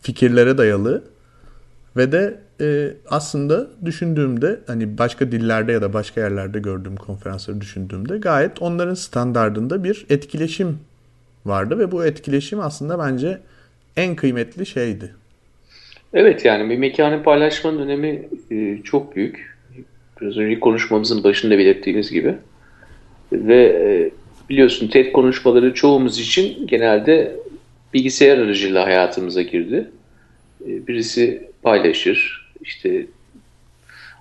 fikirlere 0.01 0.57
dayalı 0.57 1.03
ve 1.97 2.11
de 2.11 2.44
e, 2.61 2.93
aslında 3.09 3.67
düşündüğümde 3.85 4.59
hani 4.67 4.97
başka 4.97 5.31
dillerde 5.31 5.71
ya 5.71 5.81
da 5.81 5.93
başka 5.93 6.21
yerlerde 6.21 6.59
gördüğüm 6.59 6.95
konferansları 6.95 7.61
düşündüğümde 7.61 8.17
gayet 8.17 8.61
onların 8.61 8.93
standardında 8.93 9.83
bir 9.83 10.05
etkileşim 10.09 10.79
vardı 11.45 11.79
ve 11.79 11.91
bu 11.91 12.05
etkileşim 12.05 12.59
aslında 12.59 12.99
bence 12.99 13.39
en 13.97 14.15
kıymetli 14.15 14.65
şeydi. 14.65 15.15
Evet 16.13 16.45
yani 16.45 16.69
bir 16.69 16.77
mekanı 16.77 17.23
paylaşmanın 17.23 17.79
önemi 17.79 18.27
e, 18.51 18.83
çok 18.83 19.15
büyük. 19.15 19.55
Biraz 20.21 20.37
önce 20.37 20.59
konuşmamızın 20.59 21.23
başında 21.23 21.57
belirttiğimiz 21.57 22.11
gibi. 22.11 22.35
Ve 23.31 23.63
e, 23.65 24.11
biliyorsun 24.49 24.87
TED 24.87 25.11
konuşmaları 25.11 25.73
çoğumuz 25.73 26.19
için 26.19 26.67
genelde 26.67 27.35
bilgisayar 27.93 28.37
aracılığıyla 28.37 28.85
hayatımıza 28.85 29.41
girdi. 29.41 29.91
E, 30.67 30.87
birisi 30.87 31.49
paylaşır, 31.61 32.44
işte 32.65 33.05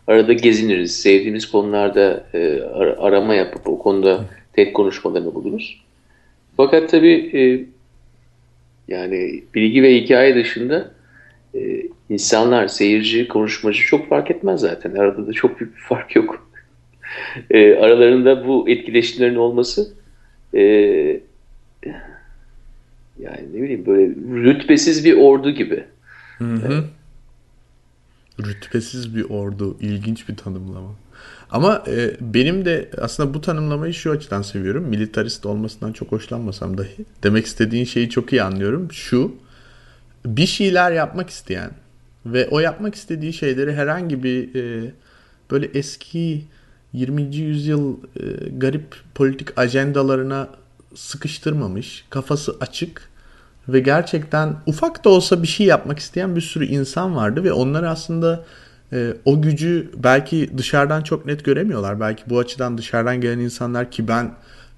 arada 0.07 0.33
geziniriz. 0.33 1.01
Sevdiğimiz 1.01 1.51
konularda 1.51 2.27
e, 2.35 2.63
arama 2.99 3.35
yapıp 3.35 3.69
o 3.69 3.79
konuda 3.79 4.25
TED 4.53 4.73
konuşmalarını 4.73 5.35
buluruz. 5.35 5.85
Fakat 6.57 6.91
tabii 6.91 7.31
e, 7.35 7.41
yani 8.89 9.43
bilgi 9.55 9.83
ve 9.83 9.95
hikaye 9.95 10.35
dışında 10.35 10.91
e, 11.55 11.83
insanlar, 12.11 12.69
seyirci, 12.69 13.29
konuşmacı 13.29 13.83
çok 13.83 14.09
fark 14.09 14.31
etmez 14.31 14.61
zaten. 14.61 14.95
Arada 14.95 15.27
da 15.27 15.33
çok 15.33 15.61
büyük 15.61 15.77
bir 15.77 15.83
fark 15.83 16.17
yok. 16.17 16.49
e, 17.51 17.75
aralarında 17.75 18.47
bu 18.47 18.69
etkileşimlerin 18.69 19.37
olması 19.37 19.95
e, 20.55 20.61
yani 23.19 23.43
ne 23.55 23.63
bileyim 23.63 23.87
böyle 23.87 24.07
rütbesiz 24.43 25.05
bir 25.05 25.17
ordu 25.17 25.51
gibi. 25.51 25.85
Hı 26.39 26.45
hı. 26.45 26.85
Rütbesiz 28.41 29.17
bir 29.17 29.31
ordu. 29.31 29.77
ilginç 29.81 30.29
bir 30.29 30.37
tanımlama. 30.37 30.95
Ama 31.51 31.85
e, 31.87 32.17
benim 32.21 32.65
de 32.65 32.91
aslında 33.01 33.35
bu 33.35 33.41
tanımlamayı 33.41 33.95
şu 33.95 34.11
açıdan 34.11 34.43
seviyorum. 34.43 34.85
Militarist 34.85 35.47
olmasından 35.47 35.93
çok 35.93 36.13
hoşlanmasam 36.13 36.79
dahi. 36.79 37.05
Demek 37.23 37.47
istediğin 37.47 37.85
şeyi 37.85 38.11
çok 38.11 38.33
iyi 38.33 38.43
anlıyorum. 38.43 38.93
Şu, 38.93 39.35
bir 40.27 40.47
şeyler 40.47 40.93
yapmak 40.93 41.31
isteyen 41.31 41.71
ve 42.27 42.49
o 42.49 42.61
yapmak 42.61 42.95
istediği 42.95 43.33
şeyleri 43.33 43.75
herhangi 43.75 44.23
bir 44.23 44.55
e, 44.55 44.93
böyle 45.51 45.67
eski 45.67 46.45
20. 46.93 47.37
yüzyıl 47.37 47.97
e, 48.17 48.49
garip 48.59 48.97
politik 49.15 49.59
ajendalarına 49.59 50.49
sıkıştırmamış, 50.95 52.05
kafası 52.11 52.57
açık 52.61 53.11
ve 53.69 53.81
gerçekten 53.81 54.57
ufak 54.67 55.05
da 55.05 55.09
olsa 55.09 55.43
bir 55.43 55.49
şey 55.49 55.67
yapmak 55.67 55.99
isteyen 55.99 56.37
bir 56.37 56.41
sürü 56.41 56.67
insan 56.67 57.17
vardı 57.17 57.45
ve 57.45 57.53
onlar 57.53 57.83
aslında 57.83 58.45
e, 58.93 59.15
o 59.25 59.43
gücü 59.43 59.91
belki 59.97 60.51
dışarıdan 60.59 61.03
çok 61.03 61.27
net 61.27 61.45
göremiyorlar. 61.45 62.01
Belki 62.01 62.23
bu 62.31 62.39
açıdan 62.39 62.79
dışarıdan 62.79 63.21
gelen 63.21 63.39
insanlar 63.39 63.91
ki 63.91 64.09
ben 64.09 64.35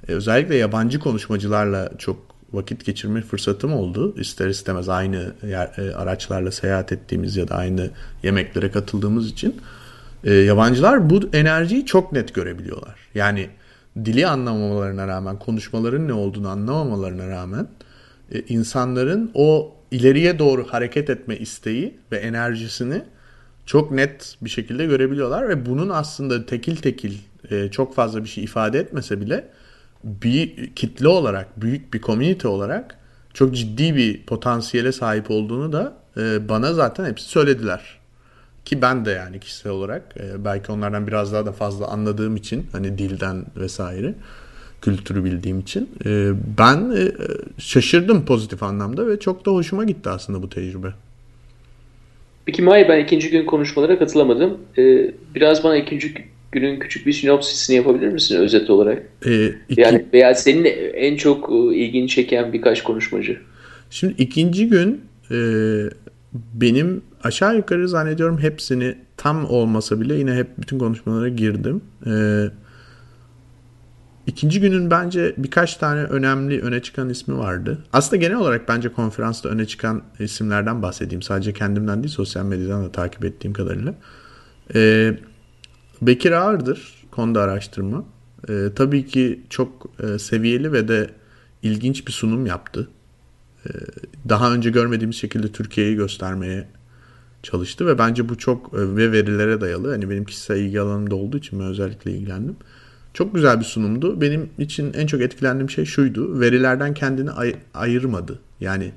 e, 0.08 0.12
özellikle 0.12 0.56
yabancı 0.56 1.00
konuşmacılarla 1.00 1.90
çok 1.98 2.26
vakit 2.52 2.84
geçirme 2.84 3.22
fırsatım 3.22 3.72
oldu. 3.72 4.14
İster 4.20 4.48
istemez 4.48 4.88
aynı 4.88 5.32
yer, 5.42 5.78
e, 5.78 5.94
araçlarla 5.94 6.50
seyahat 6.50 6.92
ettiğimiz 6.92 7.36
ya 7.36 7.48
da 7.48 7.54
aynı 7.54 7.90
yemeklere 8.22 8.70
katıldığımız 8.70 9.30
için 9.30 9.60
e, 10.24 10.34
yabancılar 10.34 11.10
bu 11.10 11.20
enerjiyi 11.32 11.86
çok 11.86 12.12
net 12.12 12.34
görebiliyorlar. 12.34 12.96
Yani 13.14 13.48
dili 14.04 14.26
anlamamalarına 14.26 15.06
rağmen, 15.08 15.38
konuşmaların 15.38 16.08
ne 16.08 16.12
olduğunu 16.12 16.48
anlamamalarına 16.48 17.28
rağmen 17.28 17.68
e, 18.32 18.40
insanların 18.40 19.30
o 19.34 19.76
ileriye 19.90 20.38
doğru 20.38 20.66
hareket 20.66 21.10
etme 21.10 21.36
isteği 21.36 21.96
ve 22.12 22.16
enerjisini 22.16 23.02
çok 23.66 23.90
net 23.90 24.36
bir 24.42 24.50
şekilde 24.50 24.86
görebiliyorlar 24.86 25.48
ve 25.48 25.66
bunun 25.66 25.88
aslında 25.88 26.46
tekil 26.46 26.76
tekil 26.76 27.14
e, 27.50 27.70
çok 27.70 27.94
fazla 27.94 28.24
bir 28.24 28.28
şey 28.28 28.44
ifade 28.44 28.78
etmese 28.78 29.20
bile 29.20 29.48
bir 30.04 30.74
kitle 30.74 31.08
olarak, 31.08 31.60
büyük 31.60 31.94
bir 31.94 32.00
komünite 32.00 32.48
olarak 32.48 32.98
çok 33.34 33.54
ciddi 33.54 33.96
bir 33.96 34.22
potansiyele 34.22 34.92
sahip 34.92 35.30
olduğunu 35.30 35.72
da 35.72 35.96
e, 36.16 36.48
bana 36.48 36.74
zaten 36.74 37.04
hepsi 37.04 37.28
söylediler. 37.28 37.98
Ki 38.64 38.82
ben 38.82 39.04
de 39.04 39.10
yani 39.10 39.40
kişisel 39.40 39.72
olarak 39.72 40.02
e, 40.16 40.44
belki 40.44 40.72
onlardan 40.72 41.06
biraz 41.06 41.32
daha 41.32 41.46
da 41.46 41.52
fazla 41.52 41.86
anladığım 41.86 42.36
için 42.36 42.66
hani 42.72 42.98
dilden 42.98 43.44
vesaire 43.56 44.14
kültürü 44.82 45.24
bildiğim 45.24 45.60
için 45.60 45.90
e, 46.06 46.32
ben 46.58 46.76
e, 46.96 47.12
şaşırdım 47.58 48.24
pozitif 48.24 48.62
anlamda 48.62 49.08
ve 49.08 49.20
çok 49.20 49.46
da 49.46 49.50
hoşuma 49.50 49.84
gitti 49.84 50.08
aslında 50.10 50.42
bu 50.42 50.48
tecrübe. 50.50 50.88
Peki 52.46 52.62
May 52.62 52.88
ben 52.88 53.04
ikinci 53.04 53.30
gün 53.30 53.46
konuşmalara 53.46 53.98
katılamadım. 53.98 54.58
Ee, 54.78 55.10
biraz 55.34 55.64
bana 55.64 55.76
ikinci 55.76 56.14
günün 56.52 56.78
küçük 56.78 57.06
bir 57.06 57.12
sinopsisini 57.12 57.76
yapabilir 57.76 58.08
misin 58.08 58.36
özet 58.36 58.70
olarak? 58.70 59.02
Ee, 59.26 59.50
iki... 59.68 59.80
Yani 59.80 60.04
veya 60.12 60.34
senin 60.34 60.64
en 60.94 61.16
çok 61.16 61.50
e, 61.52 61.76
ilgini 61.76 62.08
çeken 62.08 62.52
birkaç 62.52 62.82
konuşmacı. 62.82 63.40
Şimdi 63.90 64.14
ikinci 64.18 64.68
gün 64.68 65.00
e, 65.30 65.36
benim 66.54 67.02
aşağı 67.22 67.56
yukarı 67.56 67.88
zannediyorum 67.88 68.38
hepsini 68.38 68.94
tam 69.16 69.50
olmasa 69.50 70.00
bile 70.00 70.14
yine 70.14 70.34
hep 70.34 70.46
bütün 70.58 70.78
konuşmalara 70.78 71.28
girdim. 71.28 71.80
Evet 72.06 72.52
İkinci 74.26 74.60
günün 74.60 74.90
bence 74.90 75.34
birkaç 75.36 75.76
tane 75.76 76.02
önemli 76.02 76.60
öne 76.60 76.82
çıkan 76.82 77.08
ismi 77.08 77.38
vardı. 77.38 77.78
Aslında 77.92 78.16
genel 78.16 78.36
olarak 78.36 78.68
bence 78.68 78.88
konferansta 78.88 79.48
öne 79.48 79.66
çıkan 79.66 80.02
isimlerden 80.18 80.82
bahsedeyim. 80.82 81.22
Sadece 81.22 81.52
kendimden 81.52 82.02
değil 82.02 82.14
sosyal 82.14 82.44
medyadan 82.44 82.84
da 82.84 82.92
takip 82.92 83.24
ettiğim 83.24 83.52
kadarıyla. 83.52 83.94
Ee, 84.74 85.18
Bekir 86.02 86.32
Ağır'dır 86.32 86.94
konuda 87.10 87.42
araştırma. 87.42 88.04
Ee, 88.48 88.68
tabii 88.76 89.06
ki 89.06 89.40
çok 89.50 89.86
e, 90.02 90.18
seviyeli 90.18 90.72
ve 90.72 90.88
de 90.88 91.10
ilginç 91.62 92.06
bir 92.06 92.12
sunum 92.12 92.46
yaptı. 92.46 92.88
Ee, 93.66 93.70
daha 94.28 94.52
önce 94.54 94.70
görmediğimiz 94.70 95.16
şekilde 95.16 95.52
Türkiye'yi 95.52 95.96
göstermeye 95.96 96.68
çalıştı 97.42 97.86
ve 97.86 97.98
bence 97.98 98.28
bu 98.28 98.38
çok 98.38 98.74
e, 98.74 98.96
ve 98.96 99.12
verilere 99.12 99.60
dayalı. 99.60 99.90
Hani 99.90 100.10
benim 100.10 100.24
kişisel 100.24 100.56
ilgi 100.56 100.80
alanımda 100.80 101.16
olduğu 101.16 101.38
için 101.38 101.60
ben 101.60 101.66
özellikle 101.66 102.12
ilgilendim. 102.12 102.56
Çok 103.16 103.34
güzel 103.34 103.60
bir 103.60 103.64
sunumdu. 103.64 104.20
Benim 104.20 104.50
için 104.58 104.92
en 104.92 105.06
çok 105.06 105.20
etkilendiğim 105.20 105.70
şey 105.70 105.84
şuydu. 105.84 106.40
Verilerden 106.40 106.94
kendini 106.94 107.30
ay- 107.30 107.54
ayırmadı. 107.74 108.38
Yani 108.60 108.92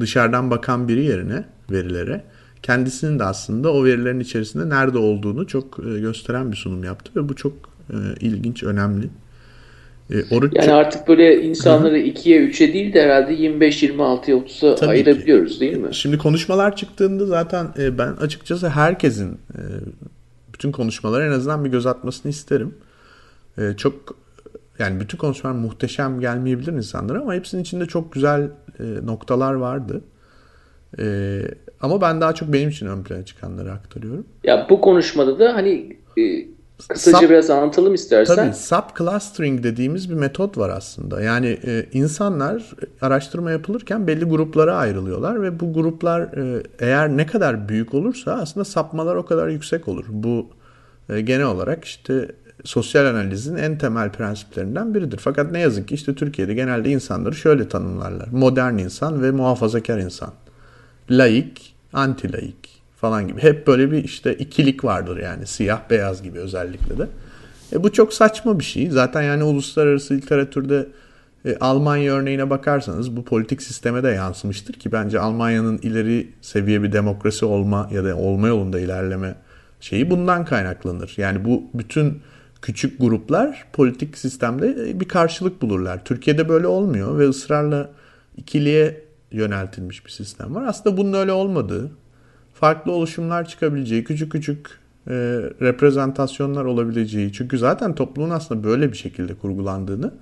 dışarıdan 0.00 0.50
bakan 0.50 0.88
biri 0.88 1.04
yerine 1.04 1.44
verilere 1.70 2.24
kendisinin 2.62 3.18
de 3.18 3.24
aslında 3.24 3.72
o 3.72 3.84
verilerin 3.84 4.20
içerisinde 4.20 4.68
nerede 4.68 4.98
olduğunu 4.98 5.46
çok 5.46 5.78
e, 5.78 6.00
gösteren 6.00 6.52
bir 6.52 6.56
sunum 6.56 6.84
yaptı 6.84 7.12
ve 7.16 7.28
bu 7.28 7.36
çok 7.36 7.52
e, 7.90 7.96
ilginç, 8.20 8.62
önemli. 8.62 9.06
E, 10.10 10.34
oruç... 10.34 10.52
Yani 10.54 10.72
artık 10.72 11.08
böyle 11.08 11.42
insanları 11.42 11.98
2'ye 11.98 12.40
3'e 12.40 12.72
değil 12.72 12.94
de 12.94 13.02
herhalde 13.02 13.32
25 13.32 13.82
26'ya 13.82 14.36
30'a 14.36 14.88
ayırabiliyoruz 14.88 15.54
ki. 15.54 15.60
değil 15.60 15.76
mi? 15.76 15.94
Şimdi 15.94 16.18
konuşmalar 16.18 16.76
çıktığında 16.76 17.26
zaten 17.26 17.66
ben 17.78 18.12
açıkçası 18.12 18.68
herkesin 18.68 19.38
bütün 20.54 20.72
konuşmalara 20.72 21.26
en 21.26 21.32
azından 21.32 21.64
bir 21.64 21.70
göz 21.70 21.86
atmasını 21.86 22.30
isterim 22.30 22.74
e, 23.58 23.76
çok 23.76 24.16
yani 24.78 25.00
bütün 25.00 25.18
konuşmalar 25.18 25.56
muhteşem 25.56 26.20
gelmeyebilir 26.20 26.72
insanlara 26.72 27.20
ama 27.20 27.34
hepsinin 27.34 27.62
içinde 27.62 27.86
çok 27.86 28.12
güzel 28.12 28.50
e, 28.80 28.84
noktalar 29.06 29.54
vardı. 29.54 30.00
E, 30.98 31.40
ama 31.80 32.00
ben 32.00 32.20
daha 32.20 32.32
çok 32.34 32.52
benim 32.52 32.68
için 32.68 32.86
ön 32.86 33.02
plana 33.02 33.24
çıkanları 33.24 33.72
aktarıyorum. 33.72 34.26
Ya 34.44 34.66
bu 34.70 34.80
konuşmada 34.80 35.38
da 35.38 35.54
hani 35.54 35.96
e, 36.18 36.46
kısaca 36.88 37.18
sub, 37.18 37.30
biraz 37.30 37.50
anlatalım 37.50 37.94
istersen. 37.94 38.36
Tabii 38.36 38.54
sub-clustering 38.54 39.62
dediğimiz 39.62 40.10
bir 40.10 40.14
metot 40.14 40.58
var 40.58 40.70
aslında. 40.70 41.22
Yani 41.22 41.58
e, 41.66 41.86
insanlar 41.92 42.70
araştırma 43.00 43.50
yapılırken 43.50 44.06
belli 44.06 44.24
gruplara 44.24 44.76
ayrılıyorlar 44.76 45.42
ve 45.42 45.60
bu 45.60 45.72
gruplar 45.72 46.20
e, 46.22 46.62
eğer 46.78 47.16
ne 47.16 47.26
kadar 47.26 47.68
büyük 47.68 47.94
olursa 47.94 48.32
aslında 48.32 48.64
sapmalar 48.64 49.16
o 49.16 49.24
kadar 49.24 49.48
yüksek 49.48 49.88
olur. 49.88 50.04
Bu 50.08 50.46
e, 51.08 51.20
genel 51.20 51.46
olarak 51.46 51.84
işte 51.84 52.28
sosyal 52.64 53.06
analizin 53.06 53.56
en 53.56 53.78
temel 53.78 54.12
prensiplerinden 54.12 54.94
biridir. 54.94 55.18
Fakat 55.18 55.52
ne 55.52 55.58
yazık 55.58 55.88
ki 55.88 55.94
işte 55.94 56.14
Türkiye'de 56.14 56.54
genelde 56.54 56.90
insanları 56.90 57.34
şöyle 57.34 57.68
tanımlarlar. 57.68 58.28
Modern 58.32 58.78
insan 58.78 59.22
ve 59.22 59.30
muhafazakar 59.30 59.98
insan. 59.98 60.32
Laik, 61.10 61.74
anti 61.92 62.32
laik 62.32 62.82
falan 62.96 63.28
gibi. 63.28 63.42
Hep 63.42 63.66
böyle 63.66 63.90
bir 63.90 64.04
işte 64.04 64.34
ikilik 64.34 64.84
vardır 64.84 65.16
yani 65.16 65.46
siyah 65.46 65.80
beyaz 65.90 66.22
gibi 66.22 66.38
özellikle 66.38 66.98
de. 66.98 67.08
E 67.72 67.82
bu 67.82 67.92
çok 67.92 68.12
saçma 68.12 68.58
bir 68.58 68.64
şey. 68.64 68.90
Zaten 68.90 69.22
yani 69.22 69.44
uluslararası 69.44 70.14
literatürde 70.14 70.88
e, 71.44 71.56
Almanya 71.60 72.12
örneğine 72.14 72.50
bakarsanız 72.50 73.16
bu 73.16 73.24
politik 73.24 73.62
sisteme 73.62 74.02
de 74.02 74.08
yansımıştır 74.08 74.74
ki 74.74 74.92
bence 74.92 75.20
Almanya'nın 75.20 75.78
ileri 75.78 76.28
seviye 76.40 76.82
bir 76.82 76.92
demokrasi 76.92 77.44
olma 77.44 77.88
ya 77.92 78.04
da 78.04 78.16
olma 78.16 78.48
yolunda 78.48 78.80
ilerleme 78.80 79.34
şeyi 79.80 80.10
bundan 80.10 80.44
kaynaklanır. 80.44 81.14
Yani 81.16 81.44
bu 81.44 81.62
bütün 81.74 82.22
küçük 82.62 83.00
gruplar 83.00 83.66
politik 83.72 84.18
sistemde 84.18 85.00
bir 85.00 85.08
karşılık 85.08 85.62
bulurlar. 85.62 86.04
Türkiye'de 86.04 86.48
böyle 86.48 86.66
olmuyor 86.66 87.18
ve 87.18 87.28
ısrarla 87.28 87.90
ikiliye 88.36 89.04
yöneltilmiş 89.32 90.06
bir 90.06 90.10
sistem 90.10 90.54
var. 90.54 90.64
Aslında 90.66 90.96
bunun 90.96 91.12
öyle 91.12 91.32
olmadığı, 91.32 91.90
farklı 92.54 92.92
oluşumlar 92.92 93.48
çıkabileceği, 93.48 94.04
küçük 94.04 94.32
küçük 94.32 94.78
e, 95.08 95.12
reprezentasyonlar 95.60 96.64
olabileceği. 96.64 97.32
Çünkü 97.32 97.58
zaten 97.58 97.94
toplumun 97.94 98.30
aslında 98.30 98.64
böyle 98.64 98.92
bir 98.92 98.96
şekilde 98.96 99.34
kurgulandığını 99.34 100.14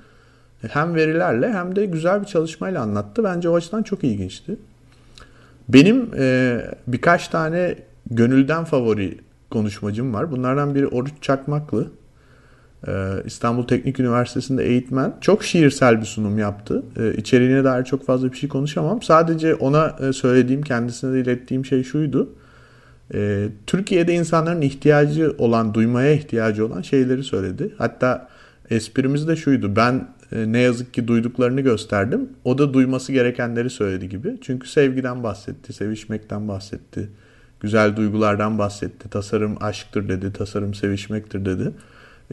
hem 0.69 0.95
verilerle 0.95 1.53
hem 1.53 1.77
de 1.77 1.87
güzel 1.87 2.21
bir 2.21 2.27
çalışmayla 2.27 2.83
anlattı. 2.83 3.25
Bence 3.25 3.49
o 3.49 3.55
açıdan 3.55 3.83
çok 3.83 4.05
ilginçti. 4.05 4.57
Benim 5.69 6.11
e, 6.19 6.61
birkaç 6.87 7.29
tane 7.29 7.75
gönülden 8.11 8.65
favori 8.65 9.19
konuşmacım 9.51 10.15
var. 10.15 10.31
Bunlardan 10.31 10.75
biri 10.75 10.87
Oruç 10.87 11.13
Çakmaklı. 11.21 11.91
Ee, 12.89 12.93
İstanbul 13.25 13.67
Teknik 13.67 14.01
Üniversitesi'nde 14.01 14.65
eğitmen. 14.65 15.15
Çok 15.21 15.45
şiirsel 15.45 16.01
bir 16.01 16.07
sunum 16.07 16.39
yaptı. 16.39 16.83
Ee, 16.99 17.15
içeriğine 17.15 17.65
dair 17.65 17.85
çok 17.85 18.07
fazla 18.07 18.33
bir 18.33 18.37
şey 18.37 18.49
konuşamam. 18.49 19.03
Sadece 19.03 19.55
ona 19.55 19.97
e, 20.01 20.13
söylediğim, 20.13 20.63
kendisine 20.63 21.13
de 21.13 21.21
ilettiğim 21.21 21.65
şey 21.65 21.83
şuydu. 21.85 22.29
E, 23.15 23.49
Türkiye'de 23.67 24.15
insanların 24.15 24.61
ihtiyacı 24.61 25.35
olan, 25.39 25.75
duymaya 25.75 26.13
ihtiyacı 26.13 26.67
olan 26.67 26.83
şeyleri 26.83 27.25
söyledi. 27.25 27.75
Hatta 27.79 28.29
esprimiz 28.71 29.29
de 29.29 29.37
şuydu. 29.37 29.77
Ben 29.77 30.09
e, 30.33 30.53
ne 30.53 30.59
yazık 30.59 30.95
ki 30.95 31.09
duyduklarını 31.09 31.61
gösterdim. 31.61 32.29
O 32.45 32.59
da 32.59 32.75
duyması 32.75 33.13
gerekenleri 33.13 33.71
söyledi 33.71 34.09
gibi. 34.09 34.37
Çünkü 34.41 34.69
sevgiden 34.69 35.23
bahsetti, 35.23 35.73
sevişmekten 35.73 36.49
bahsetti. 36.49 37.09
Güzel 37.61 37.97
duygulardan 37.97 38.59
bahsetti. 38.59 39.09
Tasarım 39.09 39.57
aşktır 39.61 40.09
dedi, 40.09 40.33
tasarım 40.33 40.75
sevişmektir 40.75 41.45
dedi. 41.45 41.73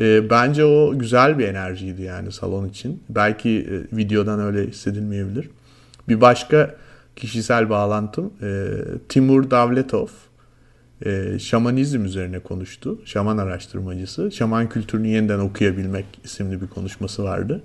E, 0.01 0.29
bence 0.29 0.65
o 0.65 0.99
güzel 0.99 1.39
bir 1.39 1.47
enerjiydi 1.47 2.01
yani 2.01 2.31
salon 2.31 2.67
için. 2.67 3.03
Belki 3.09 3.49
e, 3.49 3.97
videodan 3.97 4.39
öyle 4.39 4.67
hissedilmeyebilir. 4.67 5.49
Bir 6.09 6.21
başka 6.21 6.75
kişisel 7.15 7.69
bağlantım 7.69 8.33
e, 8.41 8.67
Timur 9.09 9.51
Davletov 9.51 10.07
e, 11.05 11.39
şamanizm 11.39 12.05
üzerine 12.05 12.39
konuştu. 12.39 13.01
Şaman 13.05 13.37
araştırmacısı. 13.37 14.31
Şaman 14.31 14.69
kültürünü 14.69 15.07
yeniden 15.07 15.39
okuyabilmek 15.39 16.05
isimli 16.23 16.61
bir 16.61 16.67
konuşması 16.67 17.23
vardı. 17.23 17.63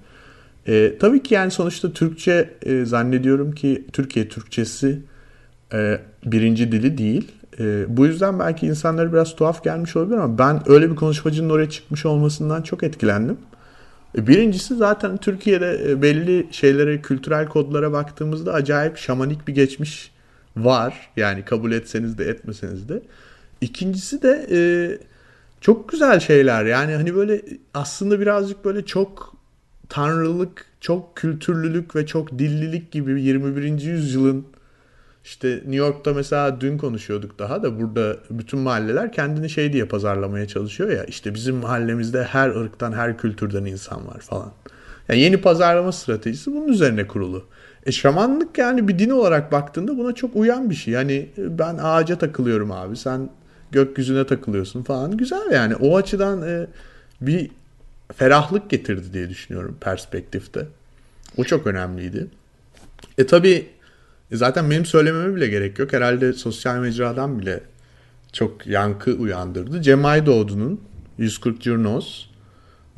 E, 0.69 0.99
tabii 1.01 1.23
ki 1.23 1.35
yani 1.35 1.51
sonuçta 1.51 1.93
Türkçe 1.93 2.51
e, 2.63 2.85
zannediyorum 2.85 3.53
ki 3.53 3.85
Türkiye 3.93 4.29
Türkçesi 4.29 4.99
e, 5.73 6.01
birinci 6.27 6.73
dili 6.73 6.99
değil. 6.99 7.33
E, 7.61 7.97
bu 7.97 8.07
yüzden 8.07 8.39
belki 8.39 8.67
insanlara 8.67 9.13
biraz 9.13 9.37
tuhaf 9.37 9.65
gelmiş 9.65 9.97
olabilir 9.97 10.17
ama 10.17 10.39
ben 10.39 10.63
öyle 10.67 10.91
bir 10.91 10.97
konuşmacının 10.97 11.51
oraya 11.51 11.71
çıkmış 11.71 12.07
olmasından 12.07 12.63
çok 12.63 12.83
etkilendim. 12.83 13.39
E, 14.19 14.27
birincisi 14.27 14.77
zaten 14.77 15.17
Türkiye'de 15.17 15.91
e, 15.91 16.03
belli 16.03 16.47
şeylere, 16.51 17.03
kültürel 17.03 17.49
kodlara 17.49 17.93
baktığımızda 17.93 18.53
acayip 18.53 18.97
şamanik 18.97 19.49
bir 19.49 19.55
geçmiş 19.55 20.13
var. 20.57 21.11
Yani 21.17 21.45
kabul 21.45 21.73
etseniz 21.73 22.19
de 22.19 22.25
etmeseniz 22.25 22.89
de. 22.89 23.03
İkincisi 23.61 24.23
de 24.23 24.47
e, 24.51 24.59
çok 25.61 25.89
güzel 25.89 26.21
şeyler. 26.21 26.65
Yani 26.65 26.95
hani 26.95 27.15
böyle 27.15 27.43
aslında 27.75 28.21
birazcık 28.21 28.65
böyle 28.65 28.85
çok 28.85 29.37
tanrılık, 29.89 30.67
çok 30.81 31.17
kültürlülük 31.17 31.97
ve 31.97 32.07
çok 32.07 32.39
dillilik 32.39 32.93
gibi 32.93 33.23
21. 33.23 33.81
yüzyılın 33.81 34.47
işte 35.25 35.49
New 35.49 35.77
York'ta 35.77 36.13
mesela 36.13 36.61
dün 36.61 36.79
konuşuyorduk 36.79 37.39
daha 37.39 37.63
da 37.63 37.81
burada 37.81 38.17
bütün 38.31 38.61
mahalleler 38.61 39.13
kendini 39.13 39.51
şey 39.51 39.73
diye 39.73 39.85
pazarlamaya 39.85 40.49
çalışıyor 40.49 40.91
ya 40.91 41.05
işte 41.05 41.35
bizim 41.35 41.57
mahallemizde 41.57 42.25
her 42.25 42.49
ırktan 42.49 42.93
her 42.93 43.19
kültürden 43.19 43.65
insan 43.65 44.07
var 44.07 44.21
falan. 44.21 44.53
Yani 45.09 45.21
yeni 45.21 45.37
pazarlama 45.37 45.93
stratejisi 45.93 46.53
bunun 46.53 46.69
üzerine 46.69 47.07
kurulu. 47.07 47.45
E 47.87 47.93
şamanlık 47.93 48.59
yani 48.59 48.89
bir 48.89 48.99
din 48.99 49.11
olarak 49.11 49.53
baktığında 49.53 49.99
buna 49.99 50.15
çok 50.15 50.37
uyan 50.37 50.71
bir 50.71 50.75
şey. 50.75 50.95
Yani 50.95 51.29
ben 51.37 51.79
ağaca 51.83 52.19
takılıyorum 52.19 52.73
abi 52.73 52.97
sen 52.97 53.31
gökyüzüne 53.73 54.27
takılıyorsun 54.27 54.83
falan. 54.83 55.17
Güzel 55.17 55.51
yani 55.53 55.77
o 55.77 55.97
açıdan 55.97 56.43
e, 56.49 56.67
bir 57.21 57.51
ferahlık 58.17 58.71
getirdi 58.71 59.13
diye 59.13 59.29
düşünüyorum 59.29 59.77
perspektifte. 59.81 60.67
O 61.37 61.45
çok 61.45 61.67
önemliydi. 61.67 62.27
E 63.19 63.27
tabi 63.27 63.67
zaten 64.33 64.71
benim 64.71 64.87
söylememe 64.87 65.37
bile 65.37 65.49
gerek 65.49 65.79
yok. 65.79 65.93
Herhalde 65.93 66.33
sosyal 66.33 66.79
mecradan 66.79 67.39
bile 67.39 67.61
çok 68.33 68.67
yankı 68.67 69.13
uyandırdı. 69.13 69.83
Cem 69.83 70.05
Aydoğdu'nun 70.05 70.81
140 71.19 71.61
Curnos 71.61 72.27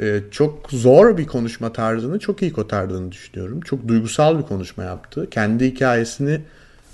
e, 0.01 0.21
çok 0.31 0.71
zor 0.71 1.19
bir 1.19 1.27
konuşma 1.27 1.73
tarzını 1.73 2.19
çok 2.19 2.43
iyi 2.43 2.53
kotardığını 2.53 3.13
düşünüyorum. 3.13 3.61
Çok 3.61 3.89
duygusal 3.89 4.39
bir 4.39 4.43
konuşma 4.43 4.85
yaptı. 4.85 5.31
Kendi 5.31 5.67
hikayesini 5.67 6.41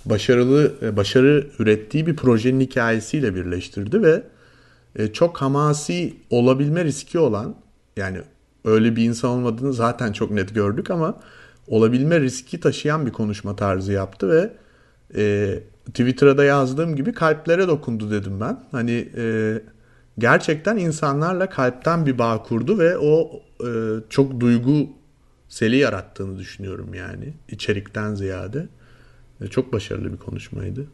başarılı 0.05 0.75
e, 0.83 0.97
başarı 0.97 1.47
ürettiği 1.59 2.07
bir 2.07 2.17
projenin 2.17 2.61
hikayesiyle 2.61 3.35
birleştirdi 3.35 4.03
ve 4.03 4.23
e, 4.97 5.12
çok 5.12 5.37
hamasi 5.37 6.14
olabilme 6.31 6.85
riski 6.85 7.19
olan 7.19 7.55
yani 7.97 8.19
öyle 8.64 8.97
bir 8.97 9.05
insan 9.05 9.31
olmadığını 9.31 9.73
zaten 9.73 10.12
çok 10.12 10.31
net 10.31 10.55
gördük 10.55 10.91
ama 10.91 11.21
olabilme 11.71 12.21
riski 12.21 12.61
taşıyan 12.61 13.07
bir 13.07 13.13
konuşma 13.13 13.57
tarzı 13.57 13.93
yaptı 13.93 14.31
ve 14.31 14.53
e, 15.17 15.55
Twitter'a 15.87 16.39
da 16.39 16.45
yazdığım 16.45 16.97
gibi 16.97 17.13
kalplere 17.13 17.69
dokundu 17.69 18.11
dedim 18.11 18.41
ben. 18.41 18.61
Hani 18.71 19.09
e, 19.17 19.55
gerçekten 20.19 20.77
insanlarla 20.77 21.51
kalpten 21.51 22.07
bir 22.07 22.19
bağ 22.19 22.43
kurdu 22.43 22.79
ve 22.79 22.99
o 22.99 23.43
e, 23.67 23.71
çok 24.11 24.41
duygu 24.41 24.89
seli 25.49 25.77
yarattığını 25.77 26.39
düşünüyorum 26.39 26.95
yani 26.95 27.35
içerikten 27.49 28.15
ziyade. 28.15 28.69
E, 29.41 29.47
çok 29.47 29.73
başarılı 29.73 30.13
bir 30.13 30.19
konuşmaydı. 30.19 30.87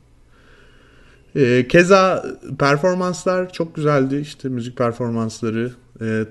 E, 1.34 1.68
keza 1.68 2.26
performanslar 2.58 3.52
çok 3.52 3.74
güzeldi. 3.74 4.16
İşte 4.16 4.48
müzik 4.48 4.78
performansları. 4.78 5.72
E, 6.00 6.24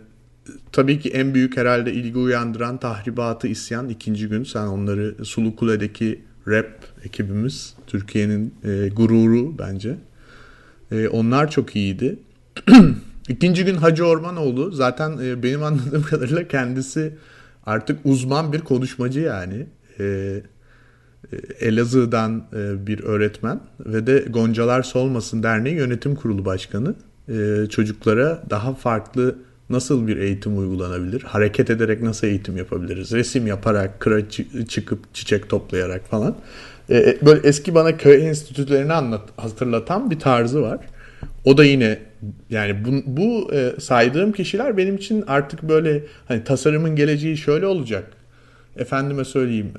tabii 0.71 0.99
ki 0.99 1.09
en 1.09 1.33
büyük 1.33 1.57
herhalde 1.57 1.93
ilgi 1.93 2.17
uyandıran 2.17 2.79
tahribatı 2.79 3.47
isyan 3.47 3.89
ikinci 3.89 4.27
gün. 4.27 4.43
Sen 4.43 4.67
onları 4.67 5.25
Sulu 5.25 5.55
Kule'deki 5.55 6.21
rap 6.47 6.85
ekibimiz. 7.03 7.73
Türkiye'nin 7.87 8.53
e, 8.63 8.89
gururu 8.89 9.57
bence. 9.59 9.97
E, 10.91 11.07
onlar 11.07 11.51
çok 11.51 11.75
iyiydi. 11.75 12.19
İkinci 13.29 13.65
gün 13.65 13.75
Hacı 13.75 14.05
Ormanoğlu 14.05 14.71
zaten 14.71 15.17
e, 15.23 15.43
benim 15.43 15.63
anladığım 15.63 16.03
kadarıyla 16.09 16.47
kendisi 16.47 17.13
artık 17.65 17.99
uzman 18.05 18.53
bir 18.53 18.59
konuşmacı 18.59 19.19
yani. 19.19 19.67
E, 19.99 20.03
e, 20.03 21.67
Elazığ'dan 21.67 22.47
e, 22.53 22.87
bir 22.87 22.99
öğretmen 23.03 23.59
ve 23.85 24.07
de 24.07 24.25
Goncalar 24.29 24.83
Solmasın 24.83 25.43
Derneği 25.43 25.75
Yönetim 25.75 26.15
Kurulu 26.15 26.45
Başkanı. 26.45 26.95
E, 27.29 27.65
çocuklara 27.69 28.43
daha 28.49 28.73
farklı 28.73 29.35
nasıl 29.69 30.07
bir 30.07 30.17
eğitim 30.17 30.57
uygulanabilir? 30.57 31.21
Hareket 31.21 31.69
ederek 31.69 32.01
nasıl 32.01 32.27
eğitim 32.27 32.57
yapabiliriz? 32.57 33.11
Resim 33.11 33.47
yaparak, 33.47 33.99
kıra 33.99 34.29
çıkıp 34.67 35.13
çiçek 35.13 35.49
toplayarak 35.49 36.07
falan. 36.07 36.35
Böyle 37.21 37.47
eski 37.47 37.75
bana 37.75 37.97
köy 37.97 38.27
enstitülerini 38.27 38.93
anlat, 38.93 39.21
hatırlatan 39.37 40.11
bir 40.11 40.19
tarzı 40.19 40.61
var. 40.61 40.79
O 41.45 41.57
da 41.57 41.65
yine 41.65 41.99
yani 42.49 42.85
bu, 42.85 43.03
bu 43.05 43.51
saydığım 43.79 44.31
kişiler 44.31 44.77
benim 44.77 44.95
için 44.95 45.23
artık 45.27 45.63
böyle 45.63 46.03
hani 46.27 46.43
tasarımın 46.43 46.95
geleceği 46.95 47.37
şöyle 47.37 47.65
olacak. 47.65 48.11
Efendime 48.77 49.25
söyleyeyim 49.25 49.71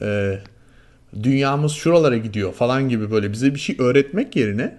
dünyamız 1.22 1.72
şuralara 1.72 2.16
gidiyor 2.16 2.53
falan 2.53 2.88
gibi 2.88 3.11
böyle 3.11 3.33
bize 3.33 3.55
bir 3.55 3.61
şey 3.61 3.77
öğretmek 3.79 4.37
yerine 4.37 4.79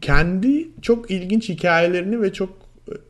kendi 0.00 0.68
çok 0.82 1.10
ilginç 1.10 1.48
hikayelerini 1.48 2.22
ve 2.22 2.32
çok 2.32 2.65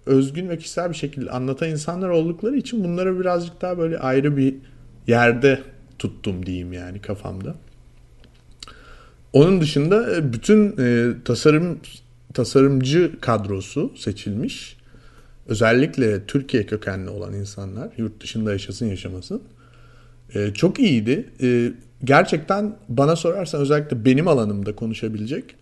özgün 0.06 0.48
ve 0.48 0.58
kişisel 0.58 0.90
bir 0.90 0.94
şekilde 0.94 1.30
anlatan 1.30 1.68
insanlar 1.68 2.08
oldukları 2.08 2.56
için 2.56 2.84
bunlara 2.84 3.20
birazcık 3.20 3.62
daha 3.62 3.78
böyle 3.78 3.98
ayrı 3.98 4.36
bir 4.36 4.54
yerde 5.06 5.60
tuttum 5.98 6.46
diyeyim 6.46 6.72
yani 6.72 7.00
kafamda. 7.00 7.54
Onun 9.32 9.60
dışında 9.60 10.16
e, 10.16 10.32
bütün 10.32 10.74
e, 10.78 11.12
tasarım 11.24 11.78
tasarımcı 12.34 13.12
kadrosu 13.20 13.92
seçilmiş. 13.96 14.76
Özellikle 15.46 16.26
Türkiye 16.26 16.66
kökenli 16.66 17.10
olan 17.10 17.34
insanlar 17.34 17.88
yurt 17.96 18.22
dışında 18.22 18.52
yaşasın 18.52 18.86
yaşamasın 18.86 19.42
e, 20.34 20.54
çok 20.54 20.80
iyiydi. 20.80 21.28
Gerçekten 22.04 22.76
bana 22.88 23.16
sorarsan 23.16 23.60
özellikle 23.60 24.04
benim 24.04 24.28
alanımda 24.28 24.76
konuşabilecek 24.76 25.56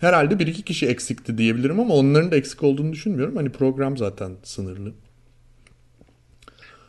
herhalde 0.00 0.38
bir 0.38 0.46
iki 0.46 0.62
kişi 0.62 0.86
eksikti 0.86 1.38
diyebilirim 1.38 1.80
ama 1.80 1.94
onların 1.94 2.30
da 2.30 2.36
eksik 2.36 2.62
olduğunu 2.62 2.92
düşünmüyorum. 2.92 3.36
Hani 3.36 3.48
program 3.48 3.96
zaten 3.96 4.32
sınırlı. 4.42 4.92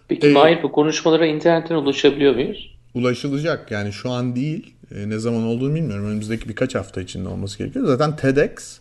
Peki 0.07 0.27
ee, 0.27 0.31
Mahir 0.31 0.63
bu 0.63 0.71
konuşmalara 0.71 1.25
internetten 1.25 1.75
ulaşabiliyor 1.75 2.35
muyuz? 2.35 2.77
Ulaşılacak 2.93 3.71
yani 3.71 3.93
şu 3.93 4.09
an 4.09 4.35
değil. 4.35 4.73
E, 4.95 5.09
ne 5.09 5.17
zaman 5.19 5.43
olduğunu 5.43 5.75
bilmiyorum. 5.75 6.05
Önümüzdeki 6.05 6.49
birkaç 6.49 6.75
hafta 6.75 7.01
içinde 7.01 7.29
olması 7.29 7.57
gerekiyor. 7.57 7.85
Zaten 7.85 8.15
TEDx 8.15 8.79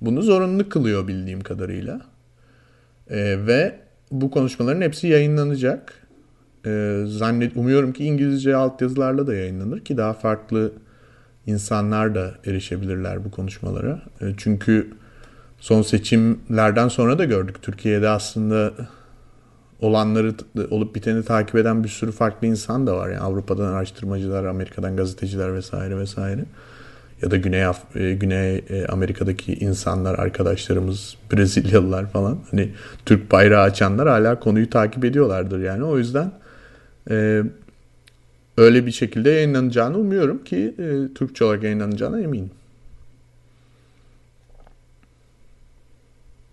bunu 0.00 0.22
zorunlu 0.22 0.68
kılıyor 0.68 1.08
bildiğim 1.08 1.40
kadarıyla. 1.40 2.00
E, 3.10 3.46
ve 3.46 3.74
bu 4.10 4.30
konuşmaların 4.30 4.80
hepsi 4.80 5.08
yayınlanacak 5.08 6.06
e, 6.66 7.02
zannet 7.06 7.56
umuyorum 7.56 7.92
ki 7.92 8.04
İngilizce 8.04 8.56
altyazılarla 8.56 9.26
da 9.26 9.34
yayınlanır 9.34 9.80
ki 9.80 9.96
daha 9.96 10.12
farklı 10.12 10.72
insanlar 11.46 12.14
da 12.14 12.34
erişebilirler 12.46 13.24
bu 13.24 13.30
konuşmalara. 13.30 14.02
E, 14.20 14.24
çünkü 14.36 14.90
son 15.58 15.82
seçimlerden 15.82 16.88
sonra 16.88 17.18
da 17.18 17.24
gördük 17.24 17.62
Türkiye'de 17.62 18.08
aslında 18.08 18.72
olanları 19.80 20.34
olup 20.70 20.94
biteni 20.94 21.24
takip 21.24 21.54
eden 21.54 21.84
bir 21.84 21.88
sürü 21.88 22.12
farklı 22.12 22.46
insan 22.46 22.86
da 22.86 22.96
var. 22.96 23.08
Yani 23.08 23.20
Avrupa'dan 23.20 23.64
araştırmacılar, 23.64 24.44
Amerika'dan 24.44 24.96
gazeteciler 24.96 25.54
vesaire 25.54 25.98
vesaire. 25.98 26.44
Ya 27.22 27.30
da 27.30 27.36
Güney 27.36 27.64
Af 27.64 27.96
e, 27.96 28.14
Güney 28.14 28.64
e, 28.68 28.86
Amerika'daki 28.86 29.54
insanlar, 29.54 30.18
arkadaşlarımız, 30.18 31.16
Brezilyalılar 31.32 32.06
falan. 32.06 32.38
Hani 32.50 32.70
Türk 33.06 33.32
bayrağı 33.32 33.62
açanlar 33.62 34.08
hala 34.08 34.40
konuyu 34.40 34.70
takip 34.70 35.04
ediyorlardır 35.04 35.60
yani. 35.60 35.84
O 35.84 35.98
yüzden 35.98 36.32
öyle 38.60 38.86
bir 38.86 38.92
şekilde 38.92 39.30
yayınlanacağını 39.30 39.98
umuyorum 39.98 40.44
ki 40.44 40.74
e, 40.78 41.14
Türkçe 41.14 41.44
olarak 41.44 41.62
yayınlanacağına 41.62 42.20
eminim. 42.20 42.50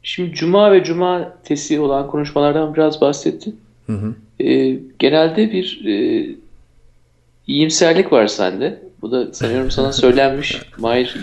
Şimdi 0.04 0.34
cuma 0.34 0.72
ve 0.72 0.84
cumartesi 0.84 1.80
olan 1.80 2.08
konuşmalardan 2.08 2.74
biraz 2.76 3.02
bahsettin. 3.02 3.60
Hı 3.86 3.94
hı. 3.94 4.44
E, 4.44 4.80
genelde 5.00 5.52
bir 5.52 5.86
e, 5.86 6.26
iyimserlik 7.48 8.12
var 8.12 8.28
sende. 8.28 8.82
Bu 9.02 9.12
da 9.12 9.34
sanıyorum 9.34 9.72
sana 9.72 9.92
söylenmiş. 10.04 10.62
Mahir 10.78 11.18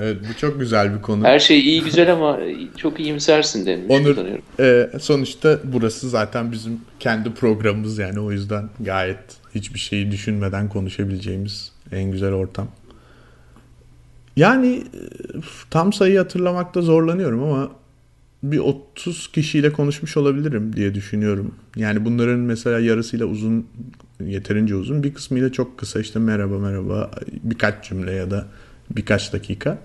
Evet 0.00 0.16
bu 0.30 0.38
çok 0.38 0.60
güzel 0.60 0.94
bir 0.96 1.02
konu. 1.02 1.24
Her 1.24 1.38
şey 1.38 1.60
iyi 1.60 1.84
güzel 1.84 2.12
ama 2.12 2.38
çok 2.76 3.00
iyimsersin 3.00 3.66
demiş. 3.66 3.86
Onur 3.88 4.16
e, 4.60 4.90
sonuçta 5.00 5.58
burası 5.64 6.08
zaten 6.10 6.52
bizim 6.52 6.80
kendi 7.00 7.30
programımız 7.34 7.98
yani 7.98 8.20
o 8.20 8.32
yüzden 8.32 8.68
gayet 8.80 9.41
hiçbir 9.54 9.78
şeyi 9.78 10.10
düşünmeden 10.10 10.68
konuşabileceğimiz 10.68 11.72
en 11.92 12.10
güzel 12.10 12.32
ortam. 12.32 12.68
Yani 14.36 14.84
tam 15.70 15.92
sayı 15.92 16.18
hatırlamakta 16.18 16.82
zorlanıyorum 16.82 17.42
ama 17.42 17.70
bir 18.42 18.58
30 18.58 19.32
kişiyle 19.32 19.72
konuşmuş 19.72 20.16
olabilirim 20.16 20.76
diye 20.76 20.94
düşünüyorum. 20.94 21.54
Yani 21.76 22.04
bunların 22.04 22.38
mesela 22.38 22.80
yarısıyla 22.80 23.26
uzun, 23.26 23.66
yeterince 24.20 24.74
uzun, 24.74 25.02
bir 25.02 25.14
kısmıyla 25.14 25.52
çok 25.52 25.78
kısa 25.78 26.00
işte 26.00 26.18
merhaba 26.18 26.58
merhaba 26.58 27.10
birkaç 27.42 27.88
cümle 27.88 28.12
ya 28.12 28.30
da 28.30 28.46
birkaç 28.90 29.32
dakika. 29.32 29.78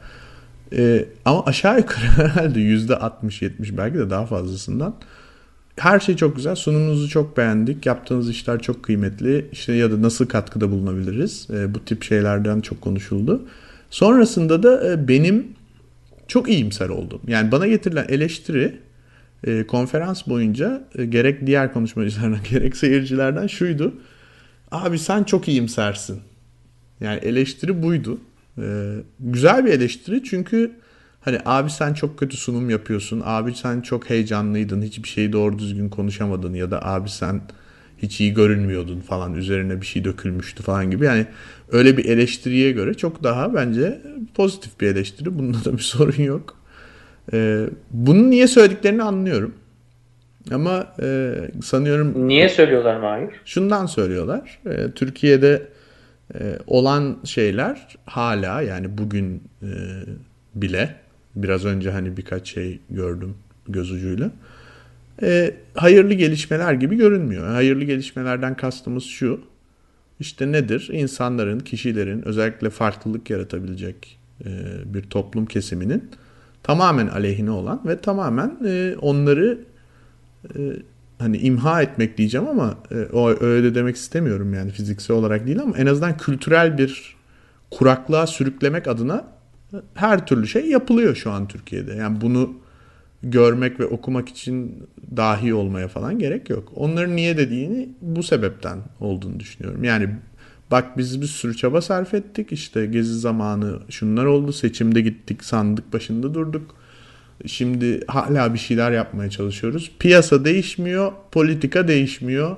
Ee, 0.74 1.06
ama 1.26 1.46
aşağı 1.46 1.78
yukarı 1.78 2.06
herhalde 2.18 2.60
yüzde 2.60 2.94
60-70 2.94 3.78
belki 3.78 3.98
de 3.98 4.10
daha 4.10 4.26
fazlasından 4.26 4.96
her 5.78 6.00
şey 6.00 6.16
çok 6.16 6.36
güzel. 6.36 6.56
Sunumunuzu 6.56 7.10
çok 7.10 7.38
beğendik. 7.38 7.86
Yaptığınız 7.86 8.30
işler 8.30 8.60
çok 8.60 8.84
kıymetli. 8.84 9.46
İşte 9.52 9.74
ya 9.74 9.92
da 9.92 10.02
nasıl 10.02 10.26
katkıda 10.26 10.72
bulunabiliriz? 10.72 11.48
E, 11.54 11.74
bu 11.74 11.86
tip 11.86 12.04
şeylerden 12.04 12.62
çok 12.62 12.82
konuşuldu. 12.82 13.48
Sonrasında 13.90 14.64
da 14.64 14.92
e, 14.92 15.08
benim 15.08 15.48
çok 16.28 16.50
iyimser 16.50 16.90
oldum. 16.90 17.22
Yani 17.28 17.52
bana 17.52 17.68
getirilen 17.68 18.06
eleştiri 18.10 18.80
e, 19.44 19.68
konferans 19.68 20.28
boyunca 20.28 20.84
e, 20.98 21.06
gerek 21.06 21.48
diğer 21.48 21.74
konuşmacılardan 21.74 22.40
gerek 22.52 22.78
seyircilerden 22.78 23.48
şuydu. 23.48 23.94
Abi 24.72 25.00
sen 25.00 25.24
çok 25.24 25.48
iyimsersin. 25.48 26.20
Yani 27.02 27.20
eleştiri 27.20 27.84
buydu. 27.84 28.20
E, 28.58 28.96
güzel 29.20 29.66
bir 29.66 29.72
eleştiri 29.72 30.24
çünkü 30.24 30.72
hani 31.28 31.40
abi 31.46 31.70
sen 31.70 31.94
çok 31.94 32.20
kötü 32.20 32.38
sunum 32.38 32.70
yapıyorsun. 32.70 33.22
Abi 33.26 33.56
sen 33.56 33.82
çok 33.82 34.10
heyecanlıydın. 34.10 34.82
Hiçbir 34.82 35.08
şeyi 35.08 35.34
doğru 35.34 35.60
düzgün 35.60 35.90
konuşamadın 35.90 36.54
ya 36.54 36.72
da 36.72 36.86
abi 36.86 37.10
sen 37.10 37.42
hiç 37.98 38.22
iyi 38.22 38.34
görünmüyordun 38.34 39.00
falan 39.00 39.34
üzerine 39.34 39.82
bir 39.82 39.86
şey 39.86 40.04
dökülmüştü 40.04 40.64
falan 40.64 40.92
gibi. 40.92 41.06
Yani 41.06 41.26
öyle 41.72 41.98
bir 41.98 42.06
eleştiriye 42.06 42.72
göre 42.72 42.94
çok 42.94 43.24
daha 43.24 43.54
bence 43.54 44.02
pozitif 44.36 44.80
bir 44.80 44.88
eleştiri. 44.88 45.40
Bunda 45.40 45.66
da 45.66 45.74
bir 45.74 45.84
sorun 45.84 46.24
yok. 46.24 46.58
Ee, 47.34 47.66
bunu 47.92 48.30
niye 48.30 48.48
söylediklerini 48.48 49.04
anlıyorum. 49.04 49.54
Ama 50.52 50.94
e, 51.02 51.34
sanıyorum... 51.64 52.28
Niye 52.28 52.50
söylüyorlar 52.50 53.00
Mahir? 53.00 53.30
Şundan 53.46 53.86
söylüyorlar. 53.86 54.60
E, 54.66 54.92
Türkiye'de 54.92 55.68
e, 56.34 56.58
olan 56.68 57.18
şeyler 57.24 57.98
hala 58.06 58.62
yani 58.62 58.98
bugün 58.98 59.44
e, 59.62 59.70
bile 60.56 61.07
biraz 61.44 61.66
önce 61.66 61.92
hani 61.92 62.18
birkaç 62.18 62.54
şey 62.54 62.80
gördüm 62.90 63.36
göz 63.68 63.92
ucuyla 63.92 64.32
e, 65.22 65.54
hayırlı 65.76 66.14
gelişmeler 66.14 66.74
gibi 66.74 66.96
görünmüyor. 66.96 67.48
Hayırlı 67.48 67.84
gelişmelerden 67.84 68.56
kastımız 68.56 69.04
şu. 69.04 69.42
İşte 70.20 70.52
nedir? 70.52 70.90
İnsanların, 70.92 71.60
kişilerin 71.60 72.28
özellikle 72.28 72.70
farklılık 72.70 73.30
yaratabilecek 73.30 74.20
e, 74.46 74.50
bir 74.86 75.04
toplum 75.04 75.46
kesiminin 75.46 76.10
tamamen 76.64 77.08
aleyhine 77.08 77.52
olan 77.52 77.82
ve 77.88 78.02
tamamen 78.02 78.58
e, 78.66 78.96
onları 79.02 79.60
e, 80.56 80.60
hani 81.20 81.38
imha 81.38 81.82
etmek 81.82 82.18
diyeceğim 82.18 82.48
ama 82.48 82.78
e, 82.92 82.96
o 82.96 83.30
öyle 83.44 83.76
demek 83.76 83.96
istemiyorum 83.96 84.54
yani 84.54 84.72
fiziksel 84.72 85.18
olarak 85.18 85.48
değil 85.48 85.60
ama 85.60 85.78
en 85.78 85.86
azından 85.86 86.18
kültürel 86.18 86.78
bir 86.78 87.16
kuraklığa 87.72 88.28
sürüklemek 88.28 88.88
adına 88.88 89.26
her 89.94 90.26
türlü 90.26 90.48
şey 90.48 90.70
yapılıyor 90.70 91.16
şu 91.16 91.32
an 91.32 91.48
Türkiye'de. 91.48 91.94
Yani 91.94 92.22
bunu 92.22 92.54
görmek 93.24 93.80
ve 93.80 93.86
okumak 93.86 94.30
için 94.30 94.84
dahi 95.18 95.54
olmaya 95.54 95.88
falan 95.88 96.20
gerek 96.20 96.50
yok. 96.50 96.72
Onların 96.76 97.16
niye 97.16 97.38
dediğini 97.38 97.90
bu 98.02 98.24
sebepten 98.24 98.80
olduğunu 99.00 99.40
düşünüyorum. 99.40 99.84
Yani 99.84 100.10
bak 100.72 100.98
biz 100.98 101.22
bir 101.22 101.28
sürü 101.28 101.58
çaba 101.58 101.82
sarf 101.82 102.14
ettik. 102.14 102.52
İşte 102.52 102.86
gezi 102.86 103.20
zamanı 103.20 103.80
şunlar 103.90 104.26
oldu. 104.26 104.54
Seçimde 104.54 105.02
gittik, 105.02 105.44
sandık 105.44 105.94
başında 105.94 106.34
durduk. 106.34 106.76
Şimdi 107.46 108.06
hala 108.08 108.54
bir 108.54 108.60
şeyler 108.60 108.92
yapmaya 108.92 109.30
çalışıyoruz. 109.30 109.92
Piyasa 110.00 110.46
değişmiyor, 110.46 111.12
politika 111.32 111.88
değişmiyor. 111.88 112.56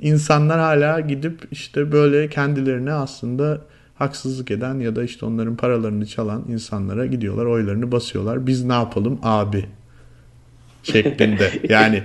İnsanlar 0.00 0.58
hala 0.58 1.00
gidip 1.00 1.40
işte 1.50 1.92
böyle 1.92 2.28
kendilerine 2.28 2.92
aslında 2.92 3.60
haksızlık 3.94 4.50
eden 4.50 4.80
ya 4.80 4.96
da 4.96 5.04
işte 5.04 5.26
onların 5.26 5.56
paralarını 5.56 6.06
çalan 6.06 6.44
insanlara 6.48 7.06
gidiyorlar, 7.06 7.46
oylarını 7.46 7.92
basıyorlar. 7.92 8.46
Biz 8.46 8.64
ne 8.64 8.72
yapalım 8.72 9.18
abi 9.22 9.64
şeklinde. 10.82 11.50
Yani 11.68 12.02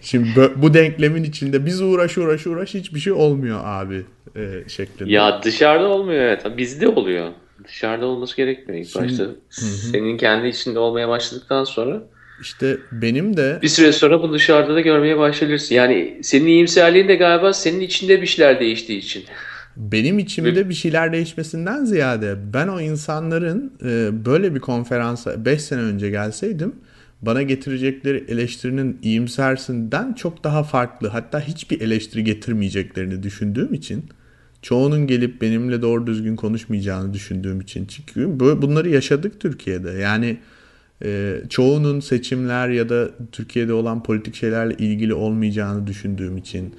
şimdi 0.00 0.50
bu 0.56 0.74
denklemin 0.74 1.24
içinde 1.24 1.66
biz 1.66 1.80
uğraş 1.80 2.18
uğraş 2.18 2.46
uğraş 2.46 2.74
hiçbir 2.74 3.00
şey 3.00 3.12
olmuyor 3.12 3.60
abi 3.64 4.04
e, 4.36 4.68
şeklinde. 4.68 5.12
Ya 5.12 5.40
dışarıda 5.42 5.88
olmuyor 5.88 6.20
evet. 6.20 6.42
Bizde 6.56 6.88
oluyor. 6.88 7.30
Dışarıda 7.68 8.06
olması 8.06 8.36
gerekmiyor 8.36 8.80
ilk 8.80 8.90
şimdi, 8.90 9.04
başta. 9.04 9.24
Hı-hı. 9.24 9.34
Senin 9.92 10.16
kendi 10.16 10.48
içinde 10.48 10.78
olmaya 10.78 11.08
başladıktan 11.08 11.64
sonra 11.64 12.02
işte 12.40 12.78
benim 12.92 13.36
de 13.36 13.58
bir 13.62 13.68
süre 13.68 13.92
sonra 13.92 14.22
bu 14.22 14.32
dışarıda 14.32 14.74
da 14.74 14.80
görmeye 14.80 15.18
başlayabilirsin. 15.18 15.74
Yani 15.74 16.18
senin 16.22 16.46
iyimserliğin 16.46 17.08
de 17.08 17.14
galiba 17.14 17.52
senin 17.52 17.80
içinde 17.80 18.22
bir 18.22 18.26
şeyler 18.26 18.60
değiştiği 18.60 18.98
için. 18.98 19.24
Benim 19.76 20.18
içimde 20.18 20.68
bir 20.68 20.74
şeyler 20.74 21.12
değişmesinden 21.12 21.84
ziyade 21.84 22.36
ben 22.52 22.68
o 22.68 22.80
insanların 22.80 23.72
e, 23.84 24.24
böyle 24.24 24.54
bir 24.54 24.60
konferansa 24.60 25.44
5 25.44 25.62
sene 25.62 25.80
önce 25.80 26.10
gelseydim 26.10 26.74
bana 27.22 27.42
getirecekleri 27.42 28.24
eleştirinin 28.28 28.98
iyimsersinden 29.02 30.12
çok 30.12 30.44
daha 30.44 30.62
farklı 30.62 31.08
hatta 31.08 31.40
hiçbir 31.40 31.80
eleştiri 31.80 32.24
getirmeyeceklerini 32.24 33.22
düşündüğüm 33.22 33.74
için 33.74 34.04
çoğunun 34.62 35.06
gelip 35.06 35.42
benimle 35.42 35.82
doğru 35.82 36.06
düzgün 36.06 36.36
konuşmayacağını 36.36 37.14
düşündüğüm 37.14 37.60
için 37.60 37.86
çünkü 37.86 38.40
bunları 38.40 38.88
yaşadık 38.88 39.40
Türkiye'de. 39.40 39.90
Yani 39.90 40.38
e, 41.04 41.40
çoğunun 41.48 42.00
seçimler 42.00 42.68
ya 42.68 42.88
da 42.88 43.10
Türkiye'de 43.32 43.72
olan 43.72 44.02
politik 44.02 44.34
şeylerle 44.34 44.74
ilgili 44.74 45.14
olmayacağını 45.14 45.86
düşündüğüm 45.86 46.36
için 46.36 46.74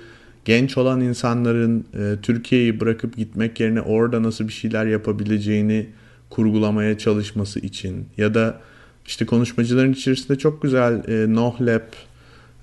genç 0.46 0.78
olan 0.78 1.02
insanların 1.02 1.86
e, 1.94 2.16
Türkiye'yi 2.22 2.80
bırakıp 2.80 3.18
gitmek 3.18 3.60
yerine 3.60 3.82
orada 3.82 4.24
nasıl 4.24 4.48
bir 4.48 4.54
şeyler 4.54 4.86
yapabileceğini 4.86 5.88
kurgulamaya 6.30 6.98
çalışması 6.98 7.60
için 7.60 8.06
ya 8.18 8.34
da 8.34 8.60
işte 9.06 9.26
konuşmacıların 9.26 9.94
içerisinde 9.94 10.38
çok 10.38 10.62
güzel 10.62 10.94
e, 11.08 11.34
Nohlab 11.34 11.94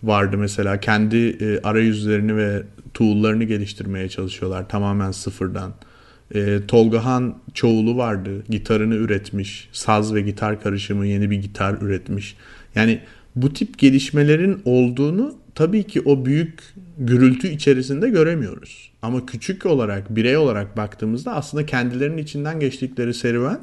vardı 0.02 0.38
mesela. 0.38 0.80
Kendi 0.80 1.16
e, 1.16 1.60
arayüzlerini 1.62 2.36
ve 2.36 2.62
tool'larını 2.94 3.44
geliştirmeye 3.44 4.08
çalışıyorlar 4.08 4.68
tamamen 4.68 5.10
sıfırdan. 5.10 5.72
E, 6.34 6.58
Tolgahan 6.68 7.38
Çoğulu 7.54 7.96
vardı. 7.96 8.42
Gitarını 8.48 8.94
üretmiş. 8.94 9.68
Saz 9.72 10.14
ve 10.14 10.20
gitar 10.20 10.62
karışımı 10.62 11.06
yeni 11.06 11.30
bir 11.30 11.36
gitar 11.36 11.82
üretmiş. 11.82 12.36
Yani 12.74 13.00
bu 13.36 13.52
tip 13.52 13.78
gelişmelerin 13.78 14.62
olduğunu 14.64 15.34
tabii 15.58 15.84
ki 15.84 16.02
o 16.04 16.24
büyük 16.24 16.74
gürültü 16.98 17.48
içerisinde 17.48 18.08
göremiyoruz. 18.08 18.92
Ama 19.02 19.26
küçük 19.26 19.66
olarak, 19.66 20.16
birey 20.16 20.36
olarak 20.36 20.76
baktığımızda 20.76 21.34
aslında 21.34 21.66
kendilerinin 21.66 22.22
içinden 22.22 22.60
geçtikleri 22.60 23.14
serüven 23.14 23.60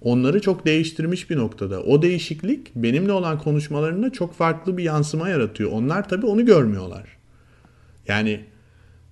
onları 0.00 0.40
çok 0.40 0.66
değiştirmiş 0.66 1.30
bir 1.30 1.36
noktada. 1.36 1.82
O 1.82 2.02
değişiklik 2.02 2.74
benimle 2.74 3.12
olan 3.12 3.38
konuşmalarında 3.38 4.10
çok 4.12 4.34
farklı 4.34 4.76
bir 4.76 4.82
yansıma 4.82 5.28
yaratıyor. 5.28 5.72
Onlar 5.72 6.08
tabii 6.08 6.26
onu 6.26 6.46
görmüyorlar. 6.46 7.16
Yani 8.08 8.44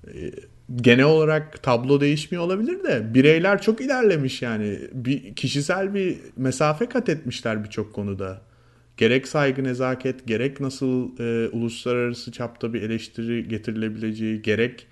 e, 0.06 0.30
genel 0.76 1.04
olarak 1.04 1.62
tablo 1.62 2.00
değişmiyor 2.00 2.44
olabilir 2.44 2.84
de 2.84 3.14
bireyler 3.14 3.62
çok 3.62 3.80
ilerlemiş 3.80 4.42
yani. 4.42 4.78
Bir 4.92 5.34
kişisel 5.34 5.94
bir 5.94 6.18
mesafe 6.36 6.88
kat 6.88 7.08
etmişler 7.08 7.64
birçok 7.64 7.94
konuda. 7.94 8.40
Gerek 8.96 9.28
saygı 9.28 9.64
nezaket, 9.64 10.26
gerek 10.26 10.60
nasıl 10.60 11.18
e, 11.18 11.48
uluslararası 11.48 12.32
çapta 12.32 12.72
bir 12.74 12.82
eleştiri 12.82 13.48
getirilebileceği, 13.48 14.42
gerek 14.42 14.86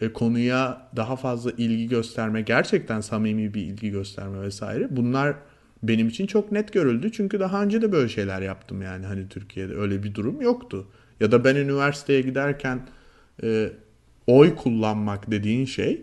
e, 0.00 0.12
konuya 0.12 0.90
daha 0.96 1.16
fazla 1.16 1.50
ilgi 1.50 1.88
gösterme, 1.88 2.40
gerçekten 2.40 3.00
samimi 3.00 3.54
bir 3.54 3.60
ilgi 3.60 3.90
gösterme 3.90 4.42
vesaire. 4.42 4.88
Bunlar 4.90 5.34
benim 5.82 6.08
için 6.08 6.26
çok 6.26 6.52
net 6.52 6.72
görüldü. 6.72 7.12
Çünkü 7.12 7.40
daha 7.40 7.62
önce 7.62 7.82
de 7.82 7.92
böyle 7.92 8.08
şeyler 8.08 8.42
yaptım 8.42 8.82
yani 8.82 9.06
hani 9.06 9.28
Türkiye'de 9.28 9.74
öyle 9.74 10.02
bir 10.02 10.14
durum 10.14 10.40
yoktu. 10.40 10.86
Ya 11.20 11.32
da 11.32 11.44
ben 11.44 11.56
üniversiteye 11.56 12.20
giderken 12.20 12.80
e, 13.42 13.72
oy 14.26 14.54
kullanmak 14.54 15.30
dediğin 15.30 15.64
şey 15.64 16.02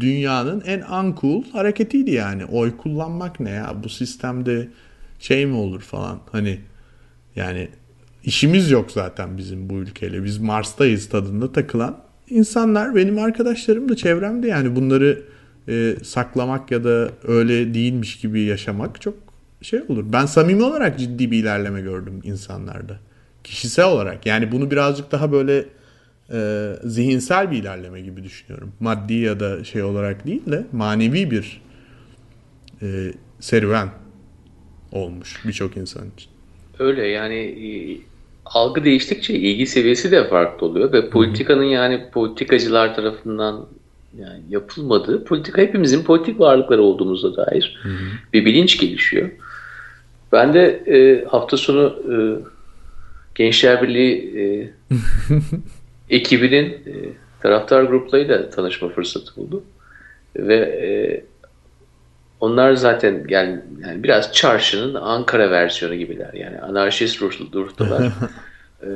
dünyanın 0.00 0.60
en 0.60 0.80
uncool 0.80 1.44
hareketiydi 1.52 2.10
yani. 2.10 2.44
Oy 2.44 2.76
kullanmak 2.76 3.40
ne 3.40 3.50
ya? 3.50 3.82
Bu 3.84 3.88
sistemde 3.88 4.68
şey 5.18 5.46
mi 5.46 5.56
olur 5.56 5.80
falan. 5.80 6.20
Hani 6.32 6.58
Yani 7.36 7.68
işimiz 8.24 8.70
yok 8.70 8.90
zaten 8.90 9.38
bizim 9.38 9.70
bu 9.70 9.74
ülkeyle. 9.74 10.24
Biz 10.24 10.38
Mars'tayız 10.38 11.08
tadında 11.08 11.52
takılan 11.52 12.04
insanlar 12.30 12.94
benim 12.94 13.18
arkadaşlarım 13.18 13.88
da 13.88 13.96
çevremde 13.96 14.48
yani 14.48 14.76
bunları 14.76 15.22
e, 15.68 15.96
saklamak 16.02 16.70
ya 16.70 16.84
da 16.84 17.10
öyle 17.24 17.74
değilmiş 17.74 18.16
gibi 18.16 18.40
yaşamak 18.40 19.00
çok 19.00 19.14
şey 19.62 19.80
olur. 19.88 20.04
Ben 20.12 20.26
samimi 20.26 20.62
olarak 20.62 20.98
ciddi 20.98 21.30
bir 21.30 21.38
ilerleme 21.38 21.80
gördüm 21.80 22.20
insanlarda. 22.24 22.98
Kişisel 23.44 23.84
olarak 23.84 24.26
yani 24.26 24.52
bunu 24.52 24.70
birazcık 24.70 25.12
daha 25.12 25.32
böyle 25.32 25.64
e, 26.32 26.70
zihinsel 26.84 27.50
bir 27.50 27.56
ilerleme 27.56 28.00
gibi 28.00 28.24
düşünüyorum. 28.24 28.72
Maddi 28.80 29.14
ya 29.14 29.40
da 29.40 29.64
şey 29.64 29.82
olarak 29.82 30.26
değil 30.26 30.46
de 30.46 30.66
manevi 30.72 31.30
bir 31.30 31.62
e, 32.82 33.12
serüven 33.40 33.88
olmuş 34.92 35.42
birçok 35.46 35.76
insan 35.76 36.10
için. 36.16 36.33
Öyle 36.78 37.06
yani 37.06 37.34
e, 37.36 37.68
algı 38.44 38.84
değiştikçe 38.84 39.34
ilgi 39.34 39.66
seviyesi 39.66 40.10
de 40.10 40.28
farklı 40.28 40.66
oluyor 40.66 40.92
ve 40.92 41.10
politikanın 41.10 41.64
yani 41.64 42.10
politikacılar 42.12 42.94
tarafından 42.94 43.66
yani 44.18 44.40
yapılmadığı 44.50 45.24
politika 45.24 45.62
hepimizin 45.62 46.02
politik 46.02 46.40
varlıkları 46.40 46.82
olduğumuza 46.82 47.36
dair 47.36 47.78
hı 47.82 47.88
hı. 47.88 47.94
bir 48.32 48.44
bilinç 48.44 48.78
gelişiyor. 48.78 49.30
Ben 50.32 50.54
de 50.54 50.82
e, 50.86 51.24
hafta 51.24 51.56
sonu 51.56 51.96
e, 52.12 52.14
Gençler 53.34 53.82
Birliği 53.82 54.34
e, 54.38 54.44
ekibinin 56.16 56.64
e, 56.64 56.92
taraftar 57.40 57.82
gruplarıyla 57.82 58.50
tanışma 58.50 58.88
fırsatı 58.88 59.36
buldum. 59.36 59.62
Ve 60.36 60.56
e, 60.56 60.88
onlar 62.44 62.74
zaten 62.74 63.24
yani, 63.28 63.60
yani 63.86 64.02
biraz 64.02 64.32
çarşının 64.32 64.94
Ankara 64.94 65.50
versiyonu 65.50 65.94
gibiler. 65.94 66.34
Yani 66.34 66.60
anarşist 66.60 67.22
ruhlu 67.22 67.52
durdular. 67.52 68.02
e, 68.82 68.88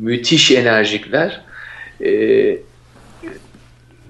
müthiş 0.00 0.50
enerjikler. 0.50 1.40
E, 2.00 2.10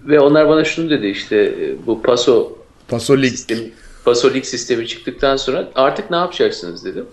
ve 0.05 0.20
onlar 0.20 0.48
bana 0.48 0.64
şunu 0.64 0.90
dedi 0.90 1.07
işte 1.07 1.37
e, 1.37 1.87
bu 1.87 2.03
paso 2.03 2.59
Pasolik. 2.88 3.31
sistemi, 3.31 3.70
pasolik 4.05 4.46
sistemi 4.46 4.87
çıktıktan 4.87 5.37
sonra 5.37 5.68
artık 5.74 6.11
ne 6.11 6.16
yapacaksınız 6.16 6.85
dedim. 6.85 7.07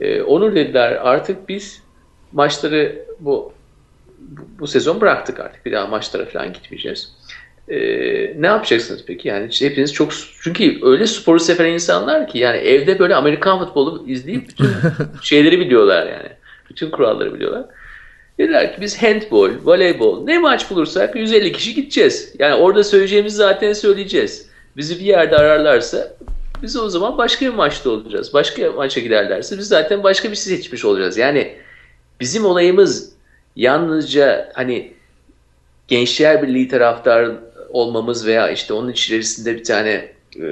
E, 0.00 0.22
onu 0.22 0.54
dediler 0.54 0.92
artık 0.92 1.48
biz 1.48 1.82
maçları 2.32 3.04
bu 3.20 3.52
bu 4.58 4.66
sezon 4.66 5.00
bıraktık 5.00 5.40
artık. 5.40 5.66
Bir 5.66 5.72
daha 5.72 5.86
maçlara 5.86 6.26
falan 6.26 6.52
gitmeyeceğiz. 6.52 7.12
Ee, 7.68 7.76
ne 8.38 8.46
yapacaksınız 8.46 9.04
peki? 9.06 9.28
Yani 9.28 9.48
hepiniz 9.58 9.92
çok 9.92 10.12
çünkü 10.42 10.78
öyle 10.82 11.06
sporu 11.06 11.40
seven 11.40 11.72
insanlar 11.72 12.28
ki 12.28 12.38
yani 12.38 12.56
evde 12.56 12.98
böyle 12.98 13.14
Amerikan 13.14 13.58
futbolu 13.58 14.04
izleyip 14.06 14.48
bütün 14.48 14.68
şeyleri 15.22 15.60
biliyorlar 15.60 16.06
yani. 16.06 16.28
Bütün 16.70 16.90
kuralları 16.90 17.34
biliyorlar. 17.34 17.64
Dediler 18.38 18.74
ki 18.74 18.80
biz 18.80 19.02
handball, 19.02 19.50
voleybol 19.64 20.24
ne 20.24 20.38
maç 20.38 20.70
bulursak 20.70 21.16
150 21.16 21.52
kişi 21.52 21.74
gideceğiz. 21.74 22.34
Yani 22.38 22.54
orada 22.54 22.84
söyleyeceğimizi 22.84 23.36
zaten 23.36 23.72
söyleyeceğiz. 23.72 24.46
Bizi 24.76 25.00
bir 25.00 25.04
yerde 25.04 25.36
ararlarsa 25.36 26.16
biz 26.62 26.76
o 26.76 26.88
zaman 26.88 27.18
başka 27.18 27.46
bir 27.46 27.54
maçta 27.54 27.90
olacağız. 27.90 28.34
Başka 28.34 28.72
maça 28.72 29.00
giderlerse 29.00 29.58
biz 29.58 29.68
zaten 29.68 30.02
başka 30.02 30.30
bir 30.30 30.36
şey 30.36 30.56
seçmiş 30.56 30.84
olacağız. 30.84 31.18
Yani 31.18 31.54
bizim 32.20 32.44
olayımız 32.44 33.12
yalnızca 33.56 34.52
hani 34.54 34.92
Gençler 35.88 36.42
Birliği 36.42 36.68
taraftar 36.68 37.30
olmamız 37.72 38.26
veya 38.26 38.50
işte 38.50 38.74
onun 38.74 38.90
içerisinde 38.90 39.54
bir 39.54 39.64
tane 39.64 40.12
e, 40.36 40.46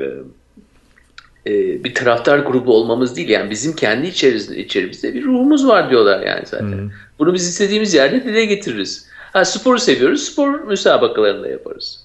e, 1.46 1.84
bir 1.84 1.94
taraftar 1.94 2.38
grubu 2.38 2.74
olmamız 2.74 3.16
değil. 3.16 3.28
Yani 3.28 3.50
bizim 3.50 3.76
kendi 3.76 4.06
içerisinde, 4.06 4.58
içerimizde 4.58 5.14
bir 5.14 5.24
ruhumuz 5.24 5.66
var 5.66 5.90
diyorlar 5.90 6.26
yani 6.26 6.42
zaten. 6.46 6.72
Hmm. 6.72 6.90
Bunu 7.18 7.34
biz 7.34 7.48
istediğimiz 7.48 7.94
yerde 7.94 8.24
dile 8.24 8.44
getiririz. 8.44 9.08
Ha, 9.32 9.44
sporu 9.44 9.78
seviyoruz, 9.78 10.22
spor 10.22 10.60
müsabakalarında 10.60 11.48
yaparız. 11.48 12.04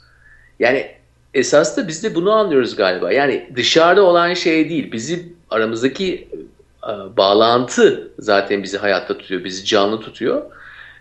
Yani 0.59 0.87
esas 1.33 1.77
da 1.77 1.87
biz 1.87 2.03
de 2.03 2.15
bunu 2.15 2.31
anlıyoruz 2.31 2.75
galiba. 2.75 3.11
Yani 3.11 3.49
dışarıda 3.55 4.03
olan 4.03 4.33
şey 4.33 4.69
değil, 4.69 4.91
bizim 4.91 5.35
aramızdaki 5.49 6.27
e, 6.83 7.17
bağlantı 7.17 8.11
zaten 8.19 8.63
bizi 8.63 8.77
hayatta 8.77 9.17
tutuyor, 9.17 9.43
bizi 9.43 9.65
canlı 9.65 9.99
tutuyor. 9.99 10.41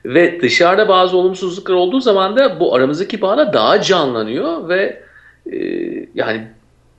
Ve 0.04 0.40
dışarıda 0.40 0.88
bazı 0.88 1.16
olumsuzluklar 1.16 1.74
olduğu 1.74 2.00
zaman 2.00 2.36
da 2.36 2.60
bu 2.60 2.74
aramızdaki 2.74 3.20
bağlar 3.20 3.52
daha 3.52 3.80
canlanıyor 3.80 4.68
ve 4.68 5.02
e, 5.52 5.56
yani 6.14 6.48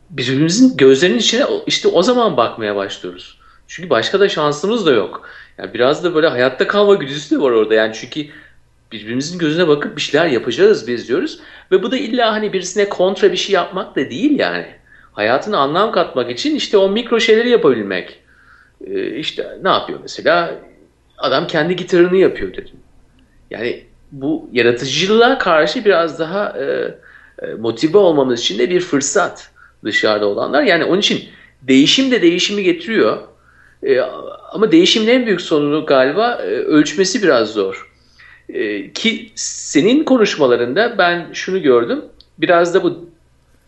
birbirimizin 0.09 0.77
gözlerinin 0.77 1.17
içine 1.17 1.45
işte 1.67 1.87
o 1.87 2.01
zaman 2.03 2.37
bakmaya 2.37 2.75
başlıyoruz. 2.75 3.37
Çünkü 3.67 3.89
başka 3.89 4.19
da 4.19 4.29
şansımız 4.29 4.85
da 4.85 4.91
yok. 4.91 5.29
Yani 5.57 5.73
biraz 5.73 6.03
da 6.03 6.15
böyle 6.15 6.27
hayatta 6.27 6.67
kalma 6.67 6.93
güdüsü 6.93 7.35
de 7.35 7.41
var 7.41 7.51
orada. 7.51 7.73
Yani 7.73 7.93
çünkü 7.93 8.25
birbirimizin 8.91 9.39
gözüne 9.39 9.67
bakıp 9.67 9.97
bir 9.97 10.01
şeyler 10.01 10.25
yapacağız 10.25 10.87
biz 10.87 11.07
diyoruz. 11.07 11.39
Ve 11.71 11.83
bu 11.83 11.91
da 11.91 11.97
illa 11.97 12.31
hani 12.31 12.53
birisine 12.53 12.89
kontra 12.89 13.31
bir 13.31 13.37
şey 13.37 13.53
yapmak 13.53 13.95
da 13.95 14.09
değil 14.09 14.39
yani. 14.39 14.65
Hayatına 15.13 15.57
anlam 15.57 15.91
katmak 15.91 16.31
için 16.31 16.55
işte 16.55 16.77
o 16.77 16.89
mikro 16.89 17.19
şeyleri 17.19 17.49
yapabilmek. 17.49 18.19
Ee, 18.87 19.15
işte 19.15 19.57
ne 19.63 19.69
yapıyor 19.69 19.99
mesela? 20.01 20.55
Adam 21.17 21.47
kendi 21.47 21.75
gitarını 21.75 22.17
yapıyor 22.17 22.53
dedim. 22.53 22.82
Yani 23.53 23.83
bu 24.11 24.49
yaratıcılığa 24.53 25.37
karşı 25.37 25.85
biraz 25.85 26.19
daha 26.19 26.59
e, 26.59 26.63
e, 27.41 27.53
motive 27.53 27.97
olmamız 27.97 28.39
için 28.39 28.59
de 28.59 28.69
bir 28.69 28.81
fırsat 28.81 29.49
dışarıda 29.83 30.25
olanlar. 30.25 30.63
Yani 30.63 30.85
onun 30.85 30.99
için 30.99 31.23
değişim 31.61 32.11
de 32.11 32.21
değişimi 32.21 32.63
getiriyor. 32.63 33.17
E, 33.83 33.99
ama 34.51 34.71
değişimin 34.71 35.07
en 35.07 35.25
büyük 35.25 35.41
sorunu 35.41 35.85
galiba 35.85 36.33
e, 36.33 36.47
ölçmesi 36.49 37.23
biraz 37.23 37.49
zor. 37.49 37.91
E, 38.49 38.91
ki 38.93 39.31
senin 39.35 40.03
konuşmalarında 40.03 40.97
ben 40.97 41.27
şunu 41.33 41.61
gördüm. 41.61 42.01
Biraz 42.37 42.73
da 42.73 42.83
bu 42.83 43.09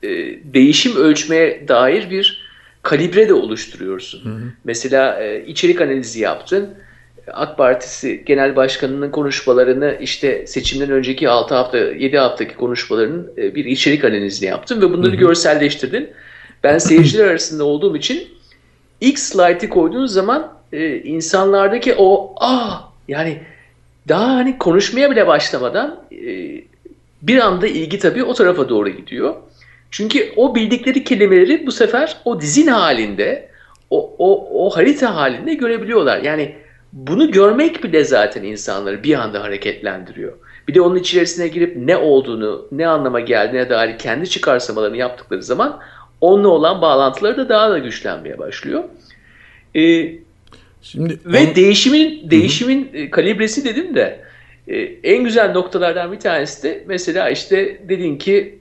e, 0.03 0.09
değişim 0.53 0.95
ölçmeye 0.95 1.67
dair 1.67 2.09
bir 2.09 2.45
kalibre 2.81 3.29
de 3.29 3.33
oluşturuyorsun. 3.33 4.25
Hı 4.25 4.29
hı. 4.29 4.51
Mesela 4.63 5.23
e, 5.23 5.45
içerik 5.45 5.81
analizi 5.81 6.19
yaptın 6.19 6.69
AK 7.33 7.57
Partisi 7.57 8.23
Genel 8.25 8.55
Başkanı'nın 8.55 9.11
konuşmalarını 9.11 9.97
işte 10.01 10.47
seçimden 10.47 10.91
önceki 10.91 11.29
6 11.29 11.55
hafta 11.55 11.77
7 11.77 12.17
haftaki 12.17 12.55
konuşmalarının 12.55 13.31
e, 13.37 13.55
bir 13.55 13.65
içerik 13.65 14.03
analizini 14.03 14.49
yaptım 14.49 14.81
ve 14.81 14.91
bunları 14.91 15.11
Hı-hı. 15.11 15.19
görselleştirdin. 15.19 16.09
Ben 16.63 16.77
seyirciler 16.77 17.27
arasında 17.27 17.63
olduğum 17.63 17.97
için 17.97 18.27
ilk 19.01 19.19
slide'i 19.19 19.69
koyduğun 19.69 20.05
zaman 20.05 20.53
e, 20.73 20.97
insanlardaki 20.97 21.95
o 21.97 22.35
ah 22.37 22.89
yani 23.07 23.37
daha 24.07 24.27
hani 24.27 24.57
konuşmaya 24.57 25.11
bile 25.11 25.27
başlamadan 25.27 25.99
e, 26.11 26.61
bir 27.21 27.37
anda 27.37 27.67
ilgi 27.67 27.99
tabii 27.99 28.23
o 28.23 28.33
tarafa 28.33 28.69
doğru 28.69 28.89
gidiyor. 28.89 29.35
Çünkü 29.91 30.33
o 30.35 30.55
bildikleri 30.55 31.03
kelimeleri 31.03 31.67
bu 31.67 31.71
sefer 31.71 32.17
o 32.25 32.41
dizin 32.41 32.67
halinde, 32.67 33.49
o, 33.89 34.15
o, 34.17 34.49
o 34.65 34.69
harita 34.69 35.15
halinde 35.15 35.53
görebiliyorlar. 35.53 36.21
Yani 36.21 36.55
bunu 36.95 37.31
görmek 37.31 37.83
bile 37.83 38.03
zaten 38.03 38.43
insanları 38.43 39.03
bir 39.03 39.13
anda 39.13 39.43
hareketlendiriyor. 39.43 40.33
Bir 40.67 40.73
de 40.73 40.81
onun 40.81 40.95
içerisine 40.95 41.47
girip 41.47 41.75
ne 41.75 41.97
olduğunu, 41.97 42.67
ne 42.71 42.87
anlama 42.87 43.19
geldiğine 43.19 43.69
dair 43.69 43.97
kendi 43.97 44.29
çıkarsamalarını 44.29 44.97
yaptıkları 44.97 45.43
zaman 45.43 45.79
onunla 46.21 46.47
olan 46.47 46.81
bağlantıları 46.81 47.37
da 47.37 47.49
daha 47.49 47.69
da 47.69 47.79
güçlenmeye 47.79 48.37
başlıyor. 48.37 48.83
Ee, 49.75 50.11
Şimdi 50.81 51.19
ve 51.25 51.49
on... 51.49 51.55
değişimin 51.55 52.31
değişimin 52.31 52.89
Hı-hı. 52.93 53.11
kalibresi 53.11 53.65
dedim 53.65 53.95
de 53.95 54.19
e, 54.67 54.77
en 55.03 55.23
güzel 55.23 55.51
noktalardan 55.51 56.11
bir 56.11 56.19
tanesi 56.19 56.63
de 56.63 56.83
mesela 56.87 57.29
işte 57.29 57.81
dedin 57.89 58.17
ki 58.17 58.59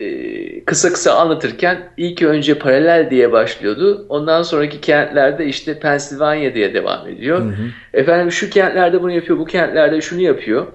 e, 0.00 0.64
kısa 0.64 0.92
kısa 0.92 1.14
anlatırken 1.14 1.78
ilk 1.96 2.22
önce 2.22 2.58
paralel 2.58 3.10
diye 3.10 3.32
başlıyordu. 3.32 4.06
Ondan 4.08 4.42
sonraki 4.42 4.80
kentlerde 4.80 5.46
işte 5.46 5.78
Pennsylvania 5.78 6.54
diye 6.54 6.74
devam 6.74 7.08
ediyor. 7.08 7.40
Hı 7.40 7.44
hı. 7.44 7.68
Efendim 7.94 8.32
şu 8.32 8.50
kentlerde 8.50 9.02
bunu 9.02 9.12
yapıyor, 9.12 9.38
bu 9.38 9.44
kentlerde 9.44 10.00
şunu 10.00 10.20
yapıyor. 10.20 10.66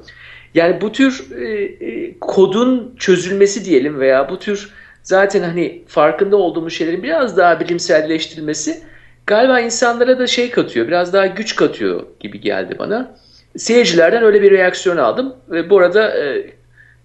Yani 0.54 0.82
bu 0.82 0.92
tür 0.92 1.26
e, 1.42 1.64
e, 1.64 2.20
kodun 2.20 2.96
çözülmesi 2.98 3.66
diyelim 3.66 4.00
veya 4.00 4.30
bu 4.30 4.40
tür 4.40 4.70
zaten 5.04 5.44
hani 5.44 5.84
farkında 5.88 6.38
olduğumuz 6.38 6.74
şeylerin 6.74 7.04
biraz 7.04 7.38
daha 7.38 7.60
bilimselleştirilmesi 7.60 8.82
galiba 9.28 9.60
insanlara 9.60 10.20
da 10.20 10.28
şey 10.28 10.52
katıyor, 10.52 10.88
biraz 10.88 11.14
daha 11.14 11.26
güç 11.26 11.56
katıyor 11.56 12.04
gibi 12.20 12.42
geldi 12.42 12.76
bana. 12.80 13.16
Seyircilerden 13.58 14.24
öyle 14.24 14.42
bir 14.42 14.52
reaksiyon 14.52 14.98
aldım 14.98 15.36
ve 15.50 15.70
bu 15.70 15.78
arada 15.80 16.18
e, 16.18 16.46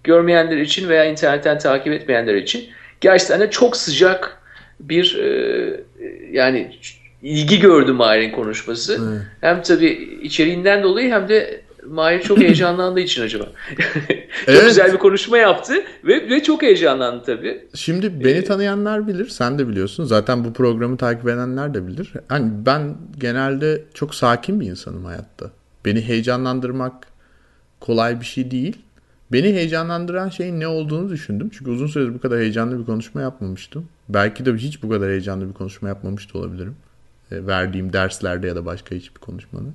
görmeyenler 0.03 0.57
için 0.57 0.89
veya 0.89 1.05
internetten 1.05 1.59
takip 1.59 1.93
etmeyenler 1.93 2.35
için 2.35 2.69
gerçekten 3.01 3.39
de 3.39 3.49
çok 3.49 3.77
sıcak 3.77 4.37
bir 4.79 5.17
e, 5.19 5.83
yani 6.31 6.75
ilgi 7.21 7.59
gördüm 7.59 7.95
Mahir'in 7.95 8.31
konuşması. 8.31 8.93
Evet. 8.93 9.21
Hem 9.41 9.61
tabii 9.61 10.19
içeriğinden 10.23 10.83
dolayı 10.83 11.11
hem 11.11 11.29
de 11.29 11.61
Mahir 11.87 12.21
çok 12.21 12.37
heyecanlandığı 12.41 12.99
için 12.99 13.21
acaba. 13.21 13.43
çok 13.45 14.55
evet. 14.55 14.65
güzel 14.65 14.93
bir 14.93 14.97
konuşma 14.97 15.37
yaptı 15.37 15.73
ve, 16.03 16.29
ve 16.29 16.43
çok 16.43 16.61
heyecanlandı 16.61 17.23
tabii. 17.25 17.65
Şimdi 17.75 18.23
beni 18.23 18.37
ee, 18.37 18.43
tanıyanlar 18.43 19.07
bilir, 19.07 19.29
sen 19.29 19.59
de 19.59 19.67
biliyorsun. 19.67 20.03
Zaten 20.03 20.45
bu 20.45 20.53
programı 20.53 20.97
takip 20.97 21.27
edenler 21.27 21.73
de 21.73 21.87
bilir. 21.87 22.13
Hani 22.27 22.51
ben 22.65 22.95
genelde 23.17 23.83
çok 23.93 24.15
sakin 24.15 24.59
bir 24.59 24.65
insanım 24.65 25.05
hayatta. 25.05 25.51
Beni 25.85 26.01
heyecanlandırmak 26.01 27.07
kolay 27.79 28.19
bir 28.19 28.25
şey 28.25 28.51
değil. 28.51 28.77
Beni 29.31 29.47
heyecanlandıran 29.47 30.29
şeyin 30.29 30.59
ne 30.59 30.67
olduğunu 30.67 31.09
düşündüm. 31.09 31.49
Çünkü 31.53 31.71
uzun 31.71 31.87
süredir 31.87 32.13
bu 32.13 32.19
kadar 32.21 32.39
heyecanlı 32.39 32.79
bir 32.79 32.85
konuşma 32.85 33.21
yapmamıştım. 33.21 33.87
Belki 34.09 34.45
de 34.45 34.53
hiç 34.53 34.83
bu 34.83 34.89
kadar 34.89 35.09
heyecanlı 35.09 35.49
bir 35.49 35.53
konuşma 35.53 35.87
yapmamış 35.87 36.33
da 36.33 36.37
olabilirim. 36.37 36.75
E, 37.31 37.47
verdiğim 37.47 37.93
derslerde 37.93 38.47
ya 38.47 38.55
da 38.55 38.65
başka 38.65 38.95
hiçbir 38.95 39.19
konuşmada. 39.19 39.69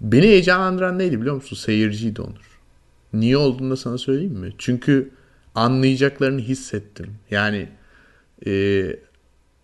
Beni 0.00 0.22
heyecanlandıran 0.22 0.98
neydi 0.98 1.20
biliyor 1.20 1.34
musun? 1.34 1.56
Seyirciydi 1.56 2.22
Onur. 2.22 2.58
Niye 3.12 3.36
olduğunu 3.36 3.70
da 3.70 3.76
sana 3.76 3.98
söyleyeyim 3.98 4.38
mi? 4.38 4.52
Çünkü 4.58 5.10
anlayacaklarını 5.54 6.40
hissettim. 6.40 7.14
Yani 7.30 7.68
e, 8.46 8.50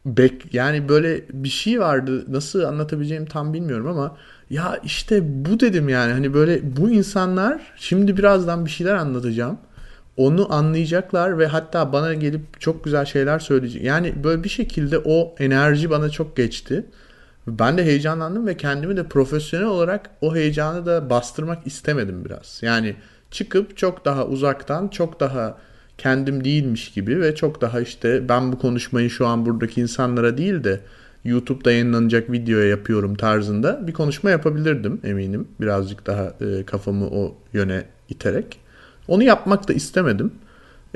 bek 0.04 0.54
yani 0.54 0.88
böyle 0.88 1.24
bir 1.32 1.48
şey 1.48 1.80
vardı. 1.80 2.24
Nasıl 2.28 2.62
anlatabileceğimi 2.62 3.26
tam 3.26 3.52
bilmiyorum 3.52 3.86
ama 3.86 4.16
ya 4.50 4.80
işte 4.84 5.20
bu 5.44 5.60
dedim 5.60 5.88
yani. 5.88 6.12
Hani 6.12 6.34
böyle 6.34 6.76
bu 6.76 6.90
insanlar 6.90 7.60
şimdi 7.76 8.16
birazdan 8.16 8.64
bir 8.66 8.70
şeyler 8.70 8.94
anlatacağım. 8.94 9.58
Onu 10.16 10.52
anlayacaklar 10.54 11.38
ve 11.38 11.46
hatta 11.46 11.92
bana 11.92 12.14
gelip 12.14 12.60
çok 12.60 12.84
güzel 12.84 13.04
şeyler 13.04 13.38
söyleyecek. 13.38 13.82
Yani 13.82 14.24
böyle 14.24 14.44
bir 14.44 14.48
şekilde 14.48 14.98
o 14.98 15.34
enerji 15.38 15.90
bana 15.90 16.10
çok 16.10 16.36
geçti. 16.36 16.86
Ben 17.46 17.78
de 17.78 17.84
heyecanlandım 17.84 18.46
ve 18.46 18.56
kendimi 18.56 18.96
de 18.96 19.04
profesyonel 19.04 19.66
olarak 19.66 20.10
o 20.20 20.34
heyecanı 20.34 20.86
da 20.86 21.10
bastırmak 21.10 21.66
istemedim 21.66 22.24
biraz. 22.24 22.58
Yani 22.62 22.96
çıkıp 23.30 23.76
çok 23.76 24.04
daha 24.04 24.26
uzaktan, 24.26 24.88
çok 24.88 25.20
daha 25.20 25.58
kendim 25.98 26.44
değilmiş 26.44 26.92
gibi 26.92 27.20
ve 27.20 27.34
çok 27.34 27.60
daha 27.60 27.80
işte 27.80 28.28
ben 28.28 28.52
bu 28.52 28.58
konuşmayı 28.58 29.10
şu 29.10 29.26
an 29.26 29.46
buradaki 29.46 29.80
insanlara 29.80 30.38
değil 30.38 30.64
de 30.64 30.80
YouTube'da 31.24 31.72
yayınlanacak 31.72 32.32
videoya 32.32 32.68
yapıyorum 32.68 33.14
tarzında 33.14 33.86
bir 33.86 33.92
konuşma 33.92 34.30
yapabilirdim 34.30 35.00
eminim. 35.04 35.48
Birazcık 35.60 36.06
daha 36.06 36.34
e, 36.40 36.64
kafamı 36.66 37.06
o 37.06 37.34
yöne 37.52 37.84
iterek. 38.08 38.60
Onu 39.08 39.22
yapmak 39.22 39.68
da 39.68 39.72
istemedim. 39.72 40.32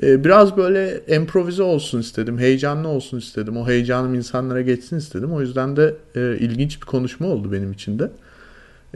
E, 0.03 0.25
biraz 0.25 0.57
böyle 0.57 1.01
improvize 1.09 1.63
olsun 1.63 2.01
istedim. 2.01 2.39
Heyecanlı 2.39 2.89
olsun 2.89 3.19
istedim. 3.19 3.57
O 3.57 3.69
heyecanım 3.69 4.15
insanlara 4.15 4.61
geçsin 4.61 4.97
istedim. 4.97 5.33
O 5.33 5.41
yüzden 5.41 5.77
de 5.77 5.95
e, 6.17 6.37
ilginç 6.39 6.81
bir 6.81 6.87
konuşma 6.87 7.27
oldu 7.27 7.53
benim 7.53 7.73
için 7.73 7.99
de. 7.99 8.11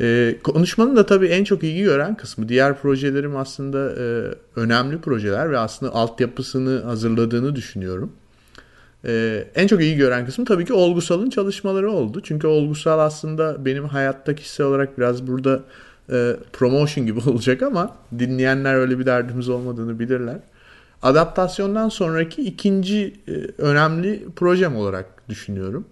E, 0.00 0.36
konuşmanın 0.42 0.96
da 0.96 1.06
tabii 1.06 1.26
en 1.26 1.44
çok 1.44 1.62
ilgi 1.62 1.82
gören 1.82 2.16
kısmı. 2.16 2.48
Diğer 2.48 2.78
projelerim 2.78 3.36
aslında 3.36 3.90
e, 3.90 4.34
önemli 4.56 5.00
projeler 5.00 5.50
ve 5.50 5.58
aslında 5.58 5.94
altyapısını 5.94 6.82
hazırladığını 6.82 7.56
düşünüyorum. 7.56 8.12
E, 9.04 9.44
en 9.54 9.66
çok 9.66 9.82
ilgi 9.82 9.96
gören 9.96 10.26
kısmı 10.26 10.44
tabii 10.44 10.64
ki 10.64 10.72
Olgusal'ın 10.72 11.30
çalışmaları 11.30 11.90
oldu. 11.90 12.20
Çünkü 12.24 12.46
Olgusal 12.46 12.98
aslında 12.98 13.64
benim 13.64 13.84
hayatta 13.84 14.34
kişisel 14.34 14.66
olarak 14.66 14.98
biraz 14.98 15.26
burada 15.26 15.62
e, 16.12 16.36
promotion 16.52 17.06
gibi 17.06 17.20
olacak 17.30 17.62
ama 17.62 17.96
dinleyenler 18.18 18.74
öyle 18.74 18.98
bir 18.98 19.06
derdimiz 19.06 19.48
olmadığını 19.48 19.98
bilirler. 19.98 20.38
Adaptasyondan 21.02 21.88
sonraki 21.88 22.42
ikinci 22.42 23.14
e, 23.28 23.32
önemli 23.58 24.24
projem 24.36 24.76
olarak 24.76 25.28
düşünüyorum. 25.28 25.84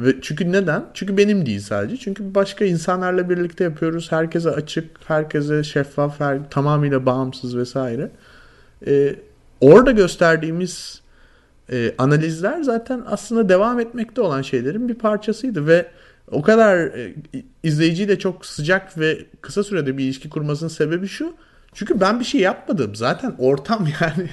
Ve 0.00 0.20
çünkü 0.22 0.52
neden? 0.52 0.84
Çünkü 0.94 1.16
benim 1.16 1.46
değil 1.46 1.60
sadece. 1.60 1.96
Çünkü 1.96 2.34
başka 2.34 2.64
insanlarla 2.64 3.30
birlikte 3.30 3.64
yapıyoruz. 3.64 4.12
Herkese 4.12 4.50
açık, 4.50 4.90
herkese 5.04 5.64
şeffaf, 5.64 6.20
her, 6.20 6.50
tamamıyla 6.50 7.06
bağımsız 7.06 7.56
vesaire. 7.56 8.10
Ee, 8.86 9.16
orada 9.60 9.90
gösterdiğimiz 9.90 11.02
e, 11.72 11.94
analizler 11.98 12.62
zaten 12.62 13.02
aslında 13.06 13.48
devam 13.48 13.80
etmekte 13.80 14.20
olan 14.20 14.42
şeylerin 14.42 14.88
bir 14.88 14.94
parçasıydı 14.94 15.66
ve 15.66 15.86
o 16.30 16.42
kadar 16.42 16.78
e, 16.78 17.14
izleyiciyle 17.62 18.18
çok 18.18 18.46
sıcak 18.46 18.98
ve 18.98 19.26
kısa 19.40 19.64
sürede 19.64 19.98
bir 19.98 20.04
ilişki 20.04 20.30
kurmasının 20.30 20.68
sebebi 20.68 21.08
şu. 21.08 21.34
Çünkü 21.74 22.00
ben 22.00 22.20
bir 22.20 22.24
şey 22.24 22.40
yapmadım. 22.40 22.94
Zaten 22.94 23.34
ortam 23.38 23.88
yani 24.00 24.28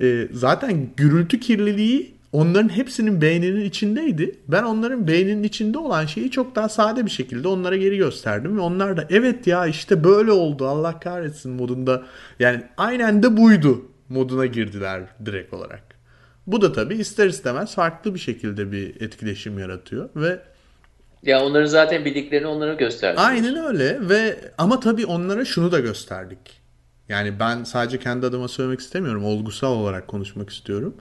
e, 0.00 0.28
zaten 0.32 0.88
gürültü 0.96 1.40
kirliliği 1.40 2.14
onların 2.32 2.68
hepsinin 2.68 3.20
beyninin 3.20 3.64
içindeydi. 3.64 4.34
Ben 4.48 4.62
onların 4.62 5.08
beyninin 5.08 5.42
içinde 5.42 5.78
olan 5.78 6.06
şeyi 6.06 6.30
çok 6.30 6.56
daha 6.56 6.68
sade 6.68 7.06
bir 7.06 7.10
şekilde 7.10 7.48
onlara 7.48 7.76
geri 7.76 7.96
gösterdim 7.96 8.56
ve 8.56 8.60
onlar 8.60 8.96
da 8.96 9.06
evet 9.10 9.46
ya 9.46 9.66
işte 9.66 10.04
böyle 10.04 10.32
oldu 10.32 10.66
Allah 10.66 11.00
kahretsin 11.00 11.52
modunda 11.52 12.02
yani 12.38 12.62
aynen 12.76 13.22
de 13.22 13.36
buydu 13.36 13.82
moduna 14.08 14.46
girdiler 14.46 15.02
direkt 15.26 15.54
olarak. 15.54 15.82
Bu 16.46 16.62
da 16.62 16.72
tabii 16.72 16.94
ister 16.94 17.26
istemez 17.26 17.74
farklı 17.74 18.14
bir 18.14 18.18
şekilde 18.18 18.72
bir 18.72 19.00
etkileşim 19.00 19.58
yaratıyor 19.58 20.08
ve 20.16 20.40
ya 21.22 21.44
onların 21.44 21.66
zaten 21.66 22.04
bildiklerini 22.04 22.46
onlara 22.46 22.74
gösterdik. 22.74 23.20
Aynen 23.20 23.56
öyle 23.56 24.08
ve 24.08 24.38
ama 24.58 24.80
tabii 24.80 25.06
onlara 25.06 25.44
şunu 25.44 25.72
da 25.72 25.80
gösterdik. 25.80 26.62
Yani 27.08 27.40
ben 27.40 27.64
sadece 27.64 27.98
kendi 27.98 28.26
adıma 28.26 28.48
söylemek 28.48 28.80
istemiyorum. 28.80 29.24
Olgusal 29.24 29.72
olarak 29.72 30.08
konuşmak 30.08 30.50
istiyorum. 30.50 30.96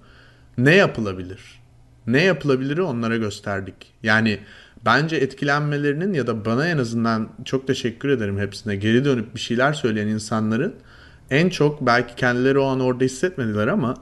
Ne 0.57 0.75
yapılabilir? 0.75 1.61
Ne 2.07 2.23
yapılabiliri 2.23 2.81
onlara 2.81 3.17
gösterdik. 3.17 3.75
Yani 4.03 4.39
bence 4.85 5.15
etkilenmelerinin 5.15 6.13
ya 6.13 6.27
da 6.27 6.45
bana 6.45 6.67
en 6.67 6.77
azından 6.77 7.29
çok 7.45 7.67
teşekkür 7.67 8.09
ederim 8.09 8.39
hepsine 8.39 8.75
geri 8.75 9.05
dönüp 9.05 9.35
bir 9.35 9.39
şeyler 9.39 9.73
söyleyen 9.73 10.07
insanların 10.07 10.75
en 11.31 11.49
çok 11.49 11.85
belki 11.85 12.15
kendileri 12.15 12.59
o 12.59 12.65
an 12.65 12.79
orada 12.79 13.03
hissetmediler 13.03 13.67
ama 13.67 13.93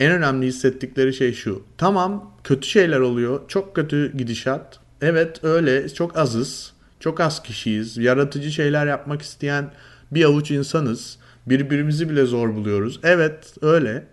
en 0.00 0.12
önemli 0.12 0.46
hissettikleri 0.46 1.14
şey 1.14 1.32
şu. 1.32 1.62
Tamam 1.78 2.36
kötü 2.44 2.68
şeyler 2.68 3.00
oluyor. 3.00 3.40
Çok 3.48 3.76
kötü 3.76 4.16
gidişat. 4.16 4.78
Evet 5.00 5.44
öyle 5.44 5.88
çok 5.88 6.18
azız. 6.18 6.72
Çok 7.00 7.20
az 7.20 7.42
kişiyiz. 7.42 7.96
Yaratıcı 7.96 8.50
şeyler 8.52 8.86
yapmak 8.86 9.22
isteyen 9.22 9.70
bir 10.10 10.24
avuç 10.24 10.50
insanız. 10.50 11.18
Birbirimizi 11.46 12.10
bile 12.10 12.24
zor 12.24 12.54
buluyoruz. 12.54 13.00
Evet 13.02 13.54
öyle. 13.62 14.06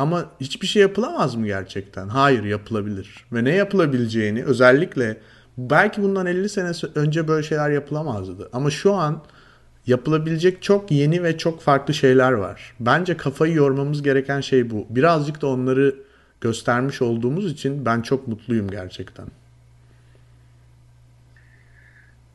Ama 0.00 0.30
hiçbir 0.40 0.66
şey 0.66 0.82
yapılamaz 0.82 1.34
mı 1.34 1.46
gerçekten? 1.46 2.08
Hayır 2.08 2.44
yapılabilir. 2.44 3.24
Ve 3.32 3.44
ne 3.44 3.54
yapılabileceğini 3.54 4.44
özellikle 4.44 5.16
belki 5.58 6.02
bundan 6.02 6.26
50 6.26 6.48
sene 6.48 6.70
önce 6.94 7.28
böyle 7.28 7.42
şeyler 7.42 7.70
yapılamazdı. 7.70 8.48
Ama 8.52 8.70
şu 8.70 8.94
an 8.94 9.22
yapılabilecek 9.86 10.62
çok 10.62 10.90
yeni 10.90 11.22
ve 11.22 11.38
çok 11.38 11.60
farklı 11.60 11.94
şeyler 11.94 12.32
var. 12.32 12.74
Bence 12.80 13.16
kafayı 13.16 13.54
yormamız 13.54 14.02
gereken 14.02 14.40
şey 14.40 14.70
bu. 14.70 14.86
Birazcık 14.90 15.42
da 15.42 15.46
onları 15.46 15.94
göstermiş 16.40 17.02
olduğumuz 17.02 17.52
için 17.52 17.86
ben 17.86 18.00
çok 18.00 18.28
mutluyum 18.28 18.70
gerçekten. 18.70 19.26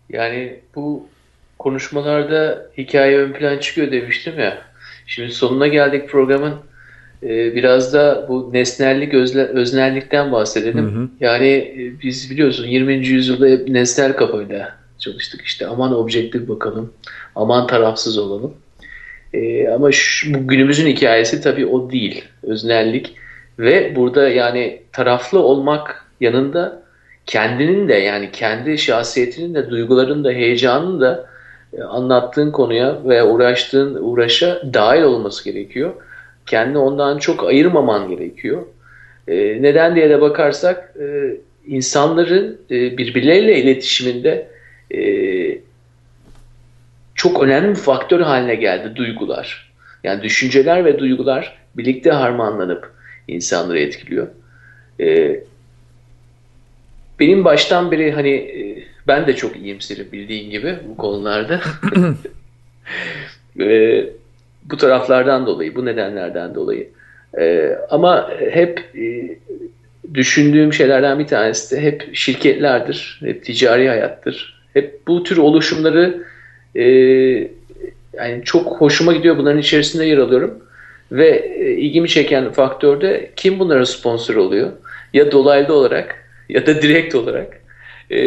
Yani 0.10 0.60
bu 0.76 1.08
konuşmalarda 1.60 2.68
hikaye 2.78 3.18
ön 3.18 3.34
plan 3.34 3.58
çıkıyor 3.58 3.92
demiştim 3.92 4.40
ya. 4.40 4.62
Şimdi 5.06 5.32
sonuna 5.32 5.68
geldik 5.68 6.10
programın. 6.10 6.56
Ee, 7.24 7.56
biraz 7.56 7.94
da 7.94 8.26
bu 8.30 8.50
nesnellik, 8.54 9.14
öznellikten 9.54 10.32
bahsedelim. 10.32 10.86
Hı 10.86 11.00
hı. 11.00 11.10
Yani 11.20 11.48
e, 11.48 12.02
biz 12.04 12.32
biliyorsun 12.32 12.68
20. 12.68 12.94
yüzyılda 12.94 13.48
hep 13.48 13.68
nesnel 13.68 14.16
kafayla 14.16 14.76
çalıştık. 15.00 15.42
İşte 15.42 15.68
aman 15.68 15.96
objektif 15.96 16.50
bakalım, 16.50 16.94
aman 17.36 17.68
tarafsız 17.68 18.18
olalım. 18.18 18.54
Ee, 19.34 19.68
ama 19.68 19.92
şu, 19.92 20.34
bu 20.34 20.48
günümüzün 20.48 20.88
hikayesi 20.88 21.42
tabii 21.42 21.66
o 21.66 21.92
değil. 21.92 22.24
Öznellik 22.44 23.16
ve 23.60 23.96
burada 23.96 24.30
yani 24.30 24.82
taraflı 24.92 25.40
olmak 25.40 26.06
yanında 26.22 26.84
kendinin 27.26 27.88
de 27.88 27.94
yani 27.94 28.32
kendi 28.32 28.78
şahsiyetinin 28.78 29.54
de 29.54 29.70
duyguların 29.70 30.24
da 30.24 30.30
heyecanın 30.30 31.02
da 31.02 31.26
e, 31.74 31.84
anlattığın 31.84 32.52
konuya 32.52 32.98
ve 33.06 33.24
uğraştığın 33.24 33.96
uğraşa 34.02 34.62
dahil 34.74 35.02
olması 35.02 35.52
gerekiyor. 35.52 35.94
Kendini 36.46 36.78
ondan 36.78 37.18
çok 37.18 37.44
ayırmaman 37.44 38.10
gerekiyor. 38.10 38.64
E, 39.28 39.36
neden 39.62 39.96
diye 39.96 40.10
de 40.10 40.22
bakarsak 40.22 40.94
e, 41.00 41.38
insanların 41.68 42.62
e, 42.72 42.98
birbirleriyle 42.98 43.62
iletişiminde 43.62 44.48
e, 44.96 45.02
çok 47.16 47.44
önemli 47.44 47.70
bir 47.70 47.76
faktör 47.76 48.22
haline 48.22 48.56
geldi 48.56 48.96
duygular. 48.96 49.72
Yani 50.04 50.24
düşünceler 50.24 50.86
ve 50.86 51.00
duygular 51.00 51.58
birlikte 51.78 52.12
harmanlanıp 52.12 52.92
insanları 53.28 53.80
etkiliyor. 53.80 54.28
E, 55.00 55.40
benim 57.20 57.46
baştan 57.46 57.92
beri 57.92 58.12
hani 58.12 58.34
e, 58.34 58.84
ben 59.08 59.28
de 59.28 59.36
çok 59.36 59.56
iyimserim 59.56 60.08
bildiğin 60.12 60.50
gibi 60.50 60.80
bu 60.90 60.98
konularda. 60.98 61.62
e, 63.60 64.06
bu 64.66 64.78
taraflardan 64.78 65.46
dolayı, 65.46 65.76
bu 65.76 65.86
nedenlerden 65.86 66.56
dolayı. 66.56 66.90
E, 67.40 67.76
ama 67.90 68.30
hep 68.52 68.80
e, 68.96 69.38
düşündüğüm 70.14 70.74
şeylerden 70.74 71.20
bir 71.20 71.28
tanesi 71.28 71.76
de 71.76 71.82
hep 71.82 72.10
şirketlerdir, 72.14 73.20
hep 73.26 73.46
ticari 73.46 73.88
hayattır. 73.88 74.62
Hep 74.74 75.08
bu 75.08 75.24
tür 75.24 75.38
oluşumları 75.38 76.24
e, 76.76 76.84
yani 78.14 78.42
çok 78.46 78.82
hoşuma 78.82 79.14
gidiyor. 79.14 79.38
Bunların 79.38 79.60
içerisinde 79.60 80.06
yer 80.06 80.18
alıyorum. 80.18 80.64
Ve 81.12 81.30
e, 81.60 81.72
ilgimi 81.72 82.10
çeken 82.10 82.52
faktör 82.52 83.02
de 83.02 83.32
kim 83.36 83.60
bunlara 83.60 83.86
sponsor 83.86 84.36
oluyor? 84.36 84.72
Ya 85.14 85.32
dolaylı 85.32 85.74
olarak 85.74 86.16
ya 86.50 86.68
da 86.68 86.82
direkt 86.82 87.16
olarak. 87.16 87.62
E, 88.12 88.18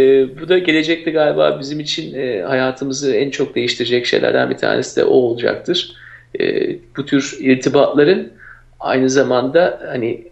bu 0.40 0.48
da 0.48 0.58
gelecekte 0.58 1.10
galiba 1.10 1.58
bizim 1.60 1.80
için 1.80 2.14
e, 2.14 2.42
hayatımızı 2.42 3.14
en 3.14 3.30
çok 3.30 3.54
değiştirecek 3.54 4.06
şeylerden 4.06 4.50
bir 4.50 4.56
tanesi 4.56 4.96
de 4.96 5.04
o 5.04 5.14
olacaktır. 5.14 5.92
E, 6.40 6.76
bu 6.96 7.06
tür 7.06 7.36
irtibatların 7.40 8.32
aynı 8.80 9.10
zamanda 9.10 9.80
hani 9.88 10.24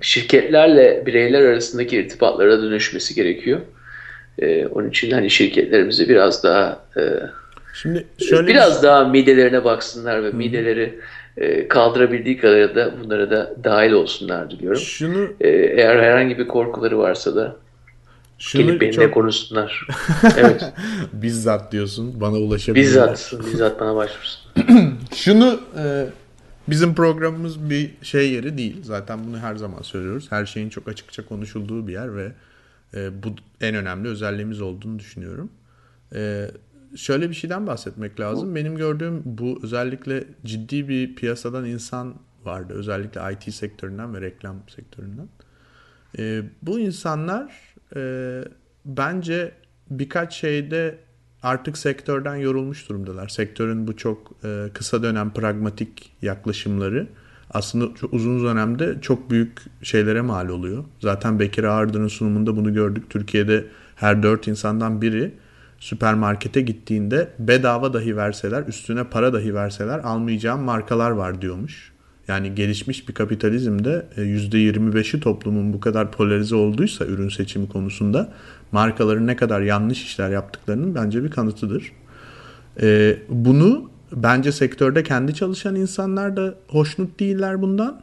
şirketlerle 0.00 1.06
bireyler 1.06 1.40
arasındaki 1.40 1.96
irtibatlara 1.96 2.62
dönüşmesi 2.62 3.14
gerekiyor. 3.14 3.60
E, 4.38 4.66
onun 4.66 4.88
için 4.88 5.10
hani 5.10 5.30
şirketlerimizi 5.30 6.08
biraz 6.08 6.44
daha 6.44 6.80
e, 6.96 7.02
Şimdi 7.74 8.06
şöyle 8.18 8.46
biraz 8.46 8.82
bir... 8.82 8.88
daha 8.88 9.04
midelerine 9.04 9.64
baksınlar 9.64 10.24
ve 10.24 10.28
Hı. 10.28 10.36
mideleri 10.36 10.98
e, 11.36 11.68
kaldırabildiği 11.68 12.38
kadar 12.38 12.74
da 12.74 12.92
bunlara 13.04 13.30
da 13.30 13.54
dahil 13.64 13.92
olsunlar 13.92 14.50
diliyorum. 14.50 14.80
Şunu 14.80 15.28
e, 15.40 15.48
eğer 15.48 15.98
herhangi 15.98 16.38
bir 16.38 16.48
korkuları 16.48 16.98
varsa 16.98 17.36
da 17.36 17.56
şunu 18.38 18.62
gelip 18.62 18.80
benimle 18.80 19.04
çok... 19.04 19.14
konuşsunlar. 19.14 19.86
evet. 20.36 20.72
bizzat 21.12 21.72
diyorsun. 21.72 22.20
Bana 22.20 22.36
ulaşabilirler. 22.36 23.12
Bizzat. 23.12 23.46
Bizzat 23.46 23.80
bana 23.80 23.96
başvursun. 23.96 24.40
şunu 25.14 25.60
e, 25.78 26.06
bizim 26.68 26.94
programımız 26.94 27.70
bir 27.70 27.90
şey 28.02 28.32
yeri 28.32 28.58
değil. 28.58 28.76
Zaten 28.82 29.24
bunu 29.26 29.38
her 29.38 29.56
zaman 29.56 29.82
söylüyoruz. 29.82 30.26
Her 30.30 30.46
şeyin 30.46 30.68
çok 30.68 30.88
açıkça 30.88 31.26
konuşulduğu 31.26 31.86
bir 31.88 31.92
yer 31.92 32.16
ve 32.16 32.32
e, 32.94 33.22
bu 33.22 33.28
en 33.60 33.74
önemli 33.74 34.08
özelliğimiz 34.08 34.60
olduğunu 34.60 34.98
düşünüyorum. 34.98 35.50
E, 36.14 36.50
şöyle 36.96 37.30
bir 37.30 37.34
şeyden 37.34 37.66
bahsetmek 37.66 38.20
lazım. 38.20 38.54
Benim 38.54 38.76
gördüğüm 38.76 39.22
bu 39.24 39.60
özellikle 39.62 40.24
ciddi 40.44 40.88
bir 40.88 41.14
piyasadan 41.14 41.64
insan 41.64 42.14
vardı. 42.44 42.74
Özellikle 42.74 43.20
IT 43.32 43.54
sektöründen 43.54 44.14
ve 44.14 44.20
reklam 44.20 44.56
sektöründen. 44.68 45.28
E, 46.18 46.42
bu 46.62 46.78
insanlar 46.78 47.73
e, 47.96 48.44
bence 48.84 49.52
birkaç 49.90 50.34
şeyde 50.34 50.98
artık 51.42 51.78
sektörden 51.78 52.36
yorulmuş 52.36 52.88
durumdalar. 52.88 53.28
Sektörün 53.28 53.86
bu 53.86 53.96
çok 53.96 54.32
e, 54.44 54.66
kısa 54.74 55.02
dönem 55.02 55.32
pragmatik 55.32 56.12
yaklaşımları 56.22 57.06
aslında 57.50 57.86
uzun 58.12 58.44
dönemde 58.44 59.00
çok 59.00 59.30
büyük 59.30 59.62
şeylere 59.82 60.20
mal 60.20 60.48
oluyor. 60.48 60.84
Zaten 61.00 61.40
Bekir 61.40 61.64
Ağırdı'nın 61.64 62.08
sunumunda 62.08 62.56
bunu 62.56 62.74
gördük. 62.74 63.10
Türkiye'de 63.10 63.64
her 63.96 64.22
dört 64.22 64.48
insandan 64.48 65.02
biri 65.02 65.34
süpermarkete 65.78 66.60
gittiğinde 66.60 67.28
bedava 67.38 67.92
dahi 67.92 68.16
verseler, 68.16 68.62
üstüne 68.66 69.04
para 69.04 69.32
dahi 69.32 69.54
verseler 69.54 69.98
almayacağım 69.98 70.62
markalar 70.62 71.10
var 71.10 71.42
diyormuş. 71.42 71.93
Yani 72.28 72.54
gelişmiş 72.54 73.08
bir 73.08 73.14
kapitalizmde 73.14 74.06
%25'i 74.16 75.16
e, 75.16 75.20
toplumun 75.20 75.72
bu 75.72 75.80
kadar 75.80 76.12
polarize 76.12 76.54
olduysa 76.54 77.04
ürün 77.04 77.28
seçimi 77.28 77.68
konusunda 77.68 78.32
markaların 78.72 79.26
ne 79.26 79.36
kadar 79.36 79.60
yanlış 79.60 80.04
işler 80.04 80.30
yaptıklarının 80.30 80.94
bence 80.94 81.24
bir 81.24 81.30
kanıtıdır. 81.30 81.92
E, 82.82 83.16
bunu 83.28 83.90
bence 84.12 84.52
sektörde 84.52 85.02
kendi 85.02 85.34
çalışan 85.34 85.74
insanlar 85.74 86.36
da 86.36 86.54
hoşnut 86.68 87.20
değiller 87.20 87.62
bundan. 87.62 88.00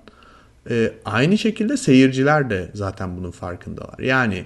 E, 0.69 0.93
aynı 1.05 1.37
şekilde 1.37 1.77
seyirciler 1.77 2.49
de 2.49 2.71
zaten 2.73 3.17
bunun 3.17 3.31
farkındalar. 3.31 3.99
Yani 3.99 4.45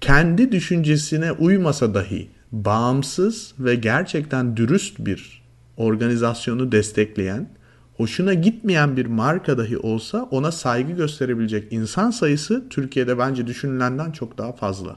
kendi 0.00 0.52
düşüncesine 0.52 1.32
uymasa 1.32 1.94
dahi 1.94 2.28
bağımsız 2.52 3.54
ve 3.58 3.74
gerçekten 3.74 4.56
dürüst 4.56 4.98
bir 4.98 5.42
organizasyonu 5.76 6.72
destekleyen, 6.72 7.48
hoşuna 7.96 8.34
gitmeyen 8.34 8.96
bir 8.96 9.06
marka 9.06 9.58
dahi 9.58 9.78
olsa 9.78 10.28
ona 10.30 10.52
saygı 10.52 10.92
gösterebilecek 10.92 11.72
insan 11.72 12.10
sayısı 12.10 12.68
Türkiye'de 12.70 13.18
bence 13.18 13.46
düşünülenden 13.46 14.12
çok 14.12 14.38
daha 14.38 14.52
fazla. 14.52 14.96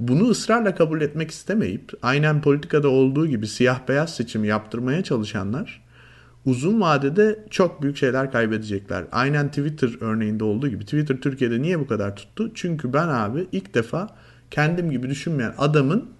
Bunu 0.00 0.28
ısrarla 0.28 0.74
kabul 0.74 1.00
etmek 1.00 1.30
istemeyip 1.30 1.92
aynen 2.02 2.42
politikada 2.42 2.88
olduğu 2.88 3.26
gibi 3.26 3.46
siyah 3.46 3.88
beyaz 3.88 4.14
seçimi 4.14 4.48
yaptırmaya 4.48 5.04
çalışanlar 5.04 5.82
uzun 6.46 6.80
vadede 6.80 7.44
çok 7.50 7.82
büyük 7.82 7.96
şeyler 7.96 8.32
kaybedecekler. 8.32 9.04
Aynen 9.12 9.48
Twitter 9.48 9.90
örneğinde 10.00 10.44
olduğu 10.44 10.68
gibi. 10.68 10.84
Twitter 10.84 11.16
Türkiye'de 11.16 11.62
niye 11.62 11.80
bu 11.80 11.86
kadar 11.86 12.16
tuttu? 12.16 12.50
Çünkü 12.54 12.92
ben 12.92 13.08
abi 13.08 13.46
ilk 13.52 13.74
defa 13.74 14.08
kendim 14.50 14.90
gibi 14.90 15.10
düşünmeyen 15.10 15.54
adamın 15.58 16.10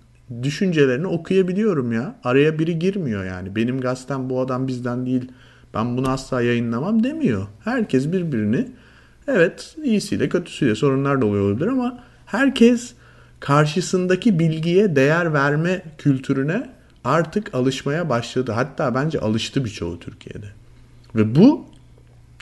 düşüncelerini 0.42 1.07
okuyabiliyorum 1.07 1.92
ya. 1.92 2.20
Araya 2.24 2.59
biri 2.59 2.78
girmiyor 2.78 3.24
yani. 3.24 3.57
Benim 3.57 3.80
gazetem 3.80 4.30
bu 4.30 4.40
adam 4.40 4.68
bizden 4.68 5.07
değil. 5.07 5.32
Ben 5.74 5.96
bunu 5.96 6.10
asla 6.10 6.42
yayınlamam 6.42 7.04
demiyor. 7.04 7.46
Herkes 7.64 8.12
birbirini 8.12 8.68
evet 9.28 9.76
iyisiyle 9.84 10.28
kötüsüyle 10.28 10.74
sorunlar 10.74 11.20
da 11.20 11.26
oluyor 11.26 11.50
olabilir 11.50 11.66
ama 11.66 12.04
herkes 12.26 12.94
karşısındaki 13.40 14.38
bilgiye 14.38 14.96
değer 14.96 15.32
verme 15.32 15.82
kültürüne 15.98 16.70
artık 17.04 17.54
alışmaya 17.54 18.08
başladı. 18.08 18.52
Hatta 18.52 18.94
bence 18.94 19.20
alıştı 19.20 19.64
birçoğu 19.64 20.00
Türkiye'de. 20.00 20.46
Ve 21.14 21.34
bu 21.34 21.66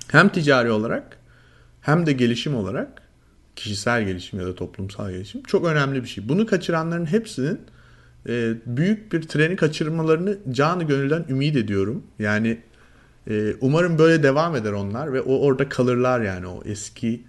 hem 0.09 0.29
ticari 0.29 0.71
olarak 0.71 1.19
hem 1.81 2.07
de 2.07 2.13
gelişim 2.13 2.55
olarak 2.55 3.03
kişisel 3.57 4.05
gelişim 4.05 4.41
ya 4.41 4.47
da 4.47 4.55
toplumsal 4.55 5.11
gelişim 5.11 5.43
çok 5.43 5.67
önemli 5.67 6.03
bir 6.03 6.09
şey. 6.09 6.29
Bunu 6.29 6.47
kaçıranların 6.47 7.07
hepsinin 7.07 7.61
e, 8.29 8.55
büyük 8.67 9.13
bir 9.13 9.23
treni 9.23 9.57
kaçırmalarını 9.57 10.39
canı 10.51 10.85
gönülden 10.85 11.25
ümit 11.29 11.57
ediyorum. 11.57 12.03
Yani 12.19 12.59
e, 13.31 13.55
umarım 13.61 13.99
böyle 13.99 14.23
devam 14.23 14.57
eder 14.57 14.73
onlar 14.73 15.13
ve 15.13 15.21
o 15.21 15.39
orada 15.39 15.69
kalırlar 15.69 16.21
yani 16.21 16.47
o 16.47 16.63
eski 16.65 17.25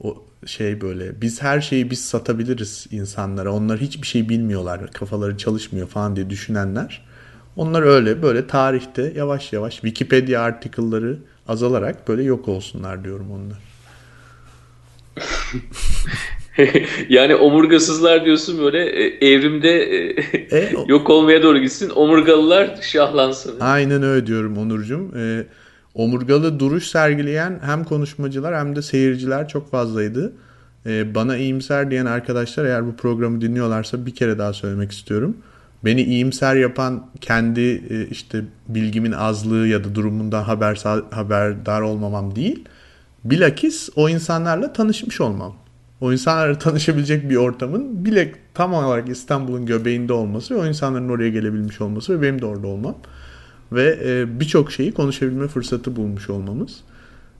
o 0.00 0.24
şey 0.46 0.80
böyle 0.80 1.20
biz 1.20 1.42
her 1.42 1.60
şeyi 1.60 1.90
biz 1.90 2.04
satabiliriz 2.04 2.86
insanlara. 2.90 3.52
Onlar 3.52 3.78
hiçbir 3.78 4.06
şey 4.06 4.28
bilmiyorlar. 4.28 4.92
Kafaları 4.92 5.38
çalışmıyor 5.38 5.88
falan 5.88 6.16
diye 6.16 6.30
düşünenler. 6.30 7.04
Onlar 7.56 7.82
öyle 7.82 8.22
böyle 8.22 8.46
tarihte 8.46 9.12
yavaş 9.16 9.52
yavaş 9.52 9.74
Wikipedia 9.74 10.42
article'ları 10.42 11.18
azalarak 11.48 12.08
böyle 12.08 12.22
yok 12.22 12.48
olsunlar 12.48 13.04
diyorum 13.04 13.26
onlar. 13.30 13.58
yani 17.08 17.34
omurgasızlar 17.34 18.24
diyorsun 18.24 18.58
böyle 18.58 18.84
e, 18.86 19.28
evrimde 19.32 19.82
e, 19.82 20.58
e, 20.58 20.72
yok 20.86 21.10
olmaya 21.10 21.42
doğru 21.42 21.58
gitsin. 21.58 21.90
Omurgalılar 21.90 22.78
şahlansın. 22.82 23.60
Aynen 23.60 24.02
öyle 24.02 24.26
diyorum 24.26 24.58
Onurcuğum. 24.58 25.10
E, 25.16 25.44
omurgalı 25.94 26.60
duruş 26.60 26.86
sergileyen 26.86 27.60
hem 27.64 27.84
konuşmacılar 27.84 28.56
hem 28.56 28.76
de 28.76 28.82
seyirciler 28.82 29.48
çok 29.48 29.70
fazlaydı. 29.70 30.32
Ee, 30.86 31.14
bana 31.14 31.36
iyimser 31.36 31.90
diyen 31.90 32.06
arkadaşlar 32.06 32.64
eğer 32.64 32.86
bu 32.86 32.96
programı 32.96 33.40
dinliyorlarsa 33.40 34.06
bir 34.06 34.14
kere 34.14 34.38
daha 34.38 34.52
söylemek 34.52 34.92
istiyorum. 34.92 35.36
Beni 35.84 36.02
iyimser 36.02 36.56
yapan 36.56 37.06
kendi 37.20 37.60
e, 37.90 38.06
işte 38.10 38.44
bilgimin 38.68 39.12
azlığı 39.12 39.66
ya 39.66 39.84
da 39.84 39.94
durumundan 39.94 40.42
haber, 40.42 40.82
haberdar 41.10 41.80
olmamam 41.80 42.36
değil. 42.36 42.64
Bilakis 43.24 43.88
o 43.96 44.08
insanlarla 44.08 44.72
tanışmış 44.72 45.20
olmam. 45.20 45.56
O 46.00 46.12
insanlarla 46.12 46.58
tanışabilecek 46.58 47.30
bir 47.30 47.36
ortamın 47.36 48.04
bile 48.04 48.32
tam 48.54 48.74
olarak 48.74 49.08
İstanbul'un 49.08 49.66
göbeğinde 49.66 50.12
olması 50.12 50.54
ve 50.54 50.58
o 50.58 50.66
insanların 50.66 51.08
oraya 51.08 51.30
gelebilmiş 51.30 51.80
olması 51.80 52.18
ve 52.18 52.22
benim 52.22 52.40
de 52.40 52.46
orada 52.46 52.66
olmam 52.66 52.96
ve 53.72 53.98
e, 54.04 54.40
birçok 54.40 54.72
şeyi 54.72 54.92
konuşabilme 54.92 55.48
fırsatı 55.48 55.96
bulmuş 55.96 56.30
olmamız. 56.30 56.80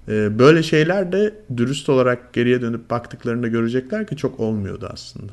E, 0.08 0.38
böyle 0.38 0.62
şeyler 0.62 1.12
de 1.12 1.34
dürüst 1.56 1.88
olarak 1.88 2.32
geriye 2.32 2.60
dönüp 2.60 2.90
baktıklarında 2.90 3.48
görecekler 3.48 4.06
ki 4.06 4.16
çok 4.16 4.40
olmuyordu 4.40 4.88
aslında. 4.92 5.32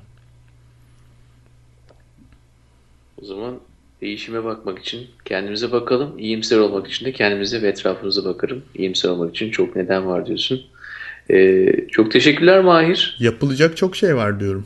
O 3.21 3.25
zaman 3.25 3.59
değişime 4.01 4.43
bakmak 4.43 4.79
için 4.79 5.07
kendimize 5.25 5.71
bakalım. 5.71 6.19
İyimser 6.19 6.57
olmak 6.57 6.87
için 6.87 7.05
de 7.05 7.11
kendimize 7.11 7.61
ve 7.61 7.67
etrafımıza 7.67 8.25
bakarım. 8.25 8.63
İyimser 8.75 9.09
olmak 9.09 9.35
için 9.35 9.51
çok 9.51 9.75
neden 9.75 10.05
var 10.07 10.25
diyorsun. 10.25 10.61
Ee, 11.29 11.87
çok 11.91 12.11
teşekkürler 12.11 12.61
Mahir. 12.61 13.17
Yapılacak 13.19 13.77
çok 13.77 13.95
şey 13.95 14.15
var 14.15 14.39
diyorum. 14.39 14.65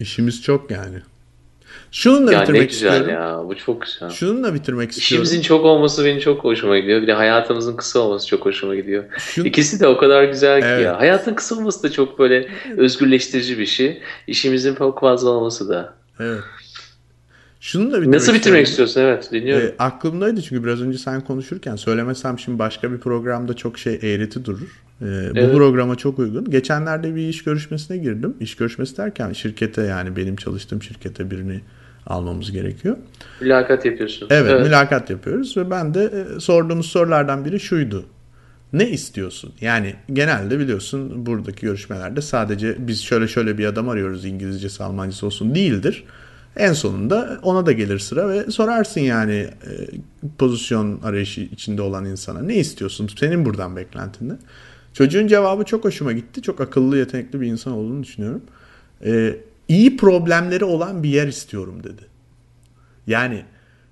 İşimiz 0.00 0.42
çok 0.42 0.70
yani. 0.70 0.96
Şununla 1.92 2.32
ya 2.32 2.42
bitirmek 2.42 2.60
ne 2.60 2.66
güzel 2.66 3.00
istiyorum. 3.00 3.10
ya. 3.10 3.48
Bu 3.48 3.56
çok 3.56 3.82
güzel. 3.82 4.10
Şununla 4.10 4.54
bitirmek 4.54 4.90
istiyorum. 4.90 5.24
İşimizin 5.24 5.42
çok 5.42 5.64
olması 5.64 6.04
benim 6.04 6.20
çok 6.20 6.44
hoşuma 6.44 6.78
gidiyor. 6.78 7.02
Bir 7.02 7.06
de 7.06 7.12
hayatımızın 7.12 7.76
kısa 7.76 8.00
olması 8.00 8.26
çok 8.26 8.46
hoşuma 8.46 8.74
gidiyor. 8.74 9.04
Şun... 9.18 9.44
İkisi 9.44 9.80
de 9.80 9.86
o 9.86 9.96
kadar 9.96 10.24
güzel 10.24 10.60
ki 10.60 10.66
evet. 10.66 10.84
ya. 10.84 10.98
Hayatın 10.98 11.34
kısa 11.34 11.54
olması 11.54 11.82
da 11.82 11.92
çok 11.92 12.18
böyle 12.18 12.48
özgürleştirici 12.76 13.58
bir 13.58 13.66
şey. 13.66 14.02
İşimizin 14.26 14.74
çok 14.74 15.00
fazla 15.00 15.30
olması 15.30 15.68
da. 15.68 15.94
Evet. 16.20 16.40
Şunu 17.66 17.92
da 17.92 17.96
bitirmek 17.96 18.14
Nasıl 18.14 18.34
bitirmek 18.34 18.66
istiyorsun? 18.66 19.00
Evet 19.00 19.32
dinliyorum. 19.32 19.66
E, 19.66 19.74
aklımdaydı 19.78 20.42
çünkü 20.42 20.64
biraz 20.64 20.82
önce 20.82 20.98
sen 20.98 21.20
konuşurken 21.20 21.76
söylemesem 21.76 22.38
şimdi 22.38 22.58
başka 22.58 22.92
bir 22.92 22.98
programda 22.98 23.54
çok 23.54 23.78
şey 23.78 23.98
eğreti 24.02 24.44
durur. 24.44 24.82
E, 25.02 25.06
evet. 25.06 25.36
Bu 25.36 25.56
programa 25.56 25.96
çok 25.96 26.18
uygun. 26.18 26.50
Geçenlerde 26.50 27.14
bir 27.14 27.28
iş 27.28 27.44
görüşmesine 27.44 27.96
girdim. 27.96 28.34
İş 28.40 28.56
görüşmesi 28.56 28.96
derken 28.96 29.32
şirkete 29.32 29.82
yani 29.82 30.16
benim 30.16 30.36
çalıştığım 30.36 30.82
şirkete 30.82 31.30
birini 31.30 31.60
almamız 32.06 32.52
gerekiyor. 32.52 32.96
Mülakat 33.40 33.84
yapıyorsun. 33.84 34.28
Evet, 34.30 34.50
evet. 34.50 34.66
mülakat 34.66 35.10
yapıyoruz 35.10 35.56
ve 35.56 35.70
ben 35.70 35.94
de 35.94 36.04
e, 36.36 36.40
sorduğumuz 36.40 36.86
sorulardan 36.86 37.44
biri 37.44 37.60
şuydu. 37.60 38.04
Ne 38.72 38.90
istiyorsun? 38.90 39.52
Yani 39.60 39.94
genelde 40.12 40.58
biliyorsun 40.58 41.26
buradaki 41.26 41.60
görüşmelerde 41.60 42.22
sadece 42.22 42.76
biz 42.78 43.02
şöyle 43.02 43.28
şöyle 43.28 43.58
bir 43.58 43.66
adam 43.66 43.88
arıyoruz 43.88 44.24
İngilizcesi 44.24 44.84
Almancası 44.84 45.26
olsun 45.26 45.54
değildir. 45.54 46.04
En 46.56 46.72
sonunda 46.72 47.40
ona 47.42 47.66
da 47.66 47.72
gelir 47.72 47.98
sıra 47.98 48.28
ve 48.28 48.50
sorarsın 48.50 49.00
yani 49.00 49.32
e, 49.32 49.72
pozisyon 50.38 51.00
arayışı 51.02 51.40
içinde 51.40 51.82
olan 51.82 52.04
insana 52.04 52.42
ne 52.42 52.54
istiyorsun? 52.54 53.10
Senin 53.18 53.44
buradan 53.44 53.76
beklentin 53.76 54.28
ne? 54.28 54.34
Çocuğun 54.92 55.26
cevabı 55.26 55.64
çok 55.64 55.84
hoşuma 55.84 56.12
gitti. 56.12 56.42
Çok 56.42 56.60
akıllı, 56.60 56.98
yetenekli 56.98 57.40
bir 57.40 57.46
insan 57.46 57.72
olduğunu 57.72 58.02
düşünüyorum. 58.02 58.42
E, 59.04 59.36
iyi 59.68 59.96
problemleri 59.96 60.64
olan 60.64 61.02
bir 61.02 61.08
yer 61.08 61.26
istiyorum 61.28 61.84
dedi. 61.84 62.02
Yani 63.06 63.44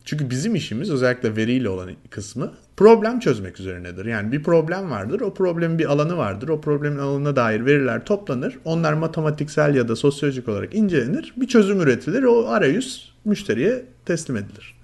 çünkü 0.04 0.30
bizim 0.30 0.54
işimiz 0.54 0.90
özellikle 0.90 1.36
veriyle 1.36 1.68
olan 1.68 1.90
kısmı 2.10 2.52
problem 2.76 3.20
çözmek 3.20 3.60
üzerinedir. 3.60 4.04
Yani 4.04 4.32
bir 4.32 4.42
problem 4.42 4.90
vardır, 4.90 5.20
o 5.20 5.34
problemin 5.34 5.78
bir 5.78 5.92
alanı 5.92 6.16
vardır. 6.16 6.48
O 6.48 6.60
problemin 6.60 6.98
alanına 6.98 7.36
dair 7.36 7.66
veriler 7.66 8.04
toplanır. 8.04 8.58
Onlar 8.64 8.92
matematiksel 8.92 9.74
ya 9.74 9.88
da 9.88 9.96
sosyolojik 9.96 10.48
olarak 10.48 10.74
incelenir. 10.74 11.34
Bir 11.36 11.46
çözüm 11.46 11.80
üretilir. 11.80 12.22
O 12.22 12.48
arayüz 12.48 13.14
müşteriye 13.24 13.84
teslim 14.04 14.36
edilir. 14.36 14.74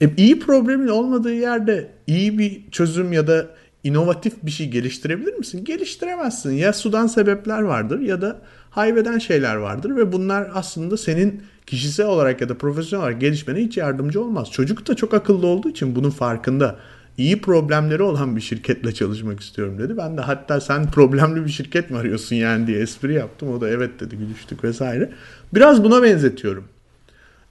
E, 0.00 0.10
iyi 0.16 0.38
problemin 0.38 0.88
olmadığı 0.88 1.34
yerde 1.34 1.90
iyi 2.06 2.38
bir 2.38 2.70
çözüm 2.70 3.12
ya 3.12 3.26
da 3.26 3.46
inovatif 3.84 4.32
bir 4.42 4.50
şey 4.50 4.68
geliştirebilir 4.68 5.34
misin? 5.34 5.64
Geliştiremezsin. 5.64 6.50
Ya 6.50 6.72
sudan 6.72 7.06
sebepler 7.06 7.62
vardır 7.62 8.00
ya 8.00 8.20
da 8.20 8.40
haybeden 8.70 9.18
şeyler 9.18 9.56
vardır 9.56 9.96
ve 9.96 10.12
bunlar 10.12 10.50
aslında 10.54 10.96
senin 10.96 11.42
kişisel 11.66 12.06
olarak 12.06 12.40
ya 12.40 12.48
da 12.48 12.58
profesyonel 12.58 13.04
olarak 13.04 13.20
gelişmene 13.20 13.58
hiç 13.58 13.76
yardımcı 13.76 14.22
olmaz. 14.22 14.50
Çocuk 14.50 14.88
da 14.88 14.94
çok 14.96 15.14
akıllı 15.14 15.46
olduğu 15.46 15.70
için 15.70 15.96
bunun 15.96 16.10
farkında. 16.10 16.78
İyi 17.18 17.40
problemleri 17.40 18.02
olan 18.02 18.36
bir 18.36 18.40
şirketle 18.40 18.94
çalışmak 18.94 19.40
istiyorum 19.40 19.78
dedi. 19.78 19.96
Ben 19.96 20.16
de 20.16 20.20
hatta 20.20 20.60
sen 20.60 20.90
problemli 20.90 21.44
bir 21.44 21.50
şirket 21.50 21.90
mi 21.90 21.98
arıyorsun 21.98 22.36
yani 22.36 22.66
diye 22.66 22.78
espri 22.80 23.14
yaptım. 23.14 23.52
O 23.52 23.60
da 23.60 23.68
evet 23.68 24.00
dedi 24.00 24.16
gülüştük 24.16 24.64
vesaire. 24.64 25.12
Biraz 25.54 25.84
buna 25.84 26.02
benzetiyorum. 26.02 26.64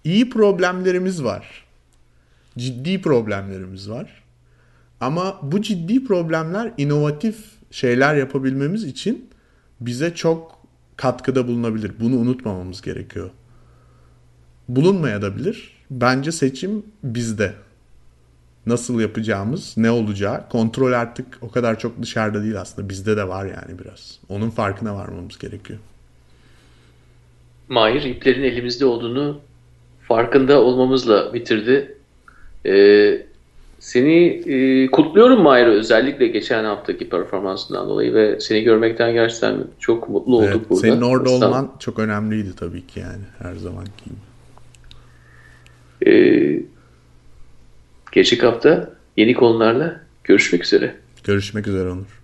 İyi 0.03 0.29
problemlerimiz 0.29 1.23
var. 1.23 1.65
Ciddi 2.57 3.01
problemlerimiz 3.01 3.89
var. 3.89 4.23
Ama 4.99 5.39
bu 5.43 5.61
ciddi 5.61 6.03
problemler 6.03 6.71
inovatif 6.77 7.37
şeyler 7.71 8.15
yapabilmemiz 8.15 8.83
için 8.83 9.29
bize 9.81 10.15
çok 10.15 10.61
katkıda 10.97 11.47
bulunabilir. 11.47 11.91
Bunu 11.99 12.15
unutmamamız 12.15 12.81
gerekiyor. 12.81 13.29
Bulunmaya 14.67 15.21
da 15.21 15.37
bilir. 15.37 15.73
Bence 15.91 16.31
seçim 16.31 16.83
bizde. 17.03 17.53
Nasıl 18.65 18.99
yapacağımız, 18.99 19.73
ne 19.77 19.91
olacağı 19.91 20.49
kontrol 20.49 20.91
artık 20.91 21.25
o 21.41 21.51
kadar 21.51 21.79
çok 21.79 22.01
dışarıda 22.01 22.43
değil 22.43 22.61
aslında. 22.61 22.89
Bizde 22.89 23.17
de 23.17 23.27
var 23.27 23.45
yani 23.45 23.79
biraz. 23.79 24.19
Onun 24.29 24.49
farkına 24.49 24.95
varmamız 24.95 25.37
gerekiyor. 25.37 25.79
Mahir 27.69 28.01
iplerin 28.01 28.43
elimizde 28.43 28.85
olduğunu 28.85 29.39
farkında 30.07 30.61
olmamızla 30.61 31.33
bitirdi. 31.33 31.97
Ee, 32.65 33.25
seni 33.79 34.25
e, 34.25 34.87
kutluyorum 34.91 35.41
Mahir 35.41 35.65
özellikle 35.65 36.27
geçen 36.27 36.63
haftaki 36.63 37.09
performansından 37.09 37.89
dolayı 37.89 38.13
ve 38.13 38.39
seni 38.39 38.63
görmekten 38.63 39.13
gerçekten 39.13 39.57
çok 39.79 40.09
mutlu 40.09 40.37
olduk 40.37 40.49
evet, 40.51 40.69
burada. 40.69 40.81
Senin 40.81 41.01
orada 41.01 41.29
Aslan. 41.29 41.49
olman 41.49 41.71
çok 41.79 41.99
önemliydi 41.99 42.55
tabii 42.55 42.87
ki 42.87 42.99
yani 42.99 43.23
her 43.39 43.55
zamanki 43.55 43.91
gibi. 44.05 44.15
Ee, 46.11 46.63
gelecek 48.11 48.43
hafta 48.43 48.93
yeni 49.17 49.33
konularla 49.33 50.01
görüşmek 50.23 50.63
üzere. 50.63 50.95
Görüşmek 51.23 51.67
üzere 51.67 51.89
Onur. 51.89 52.20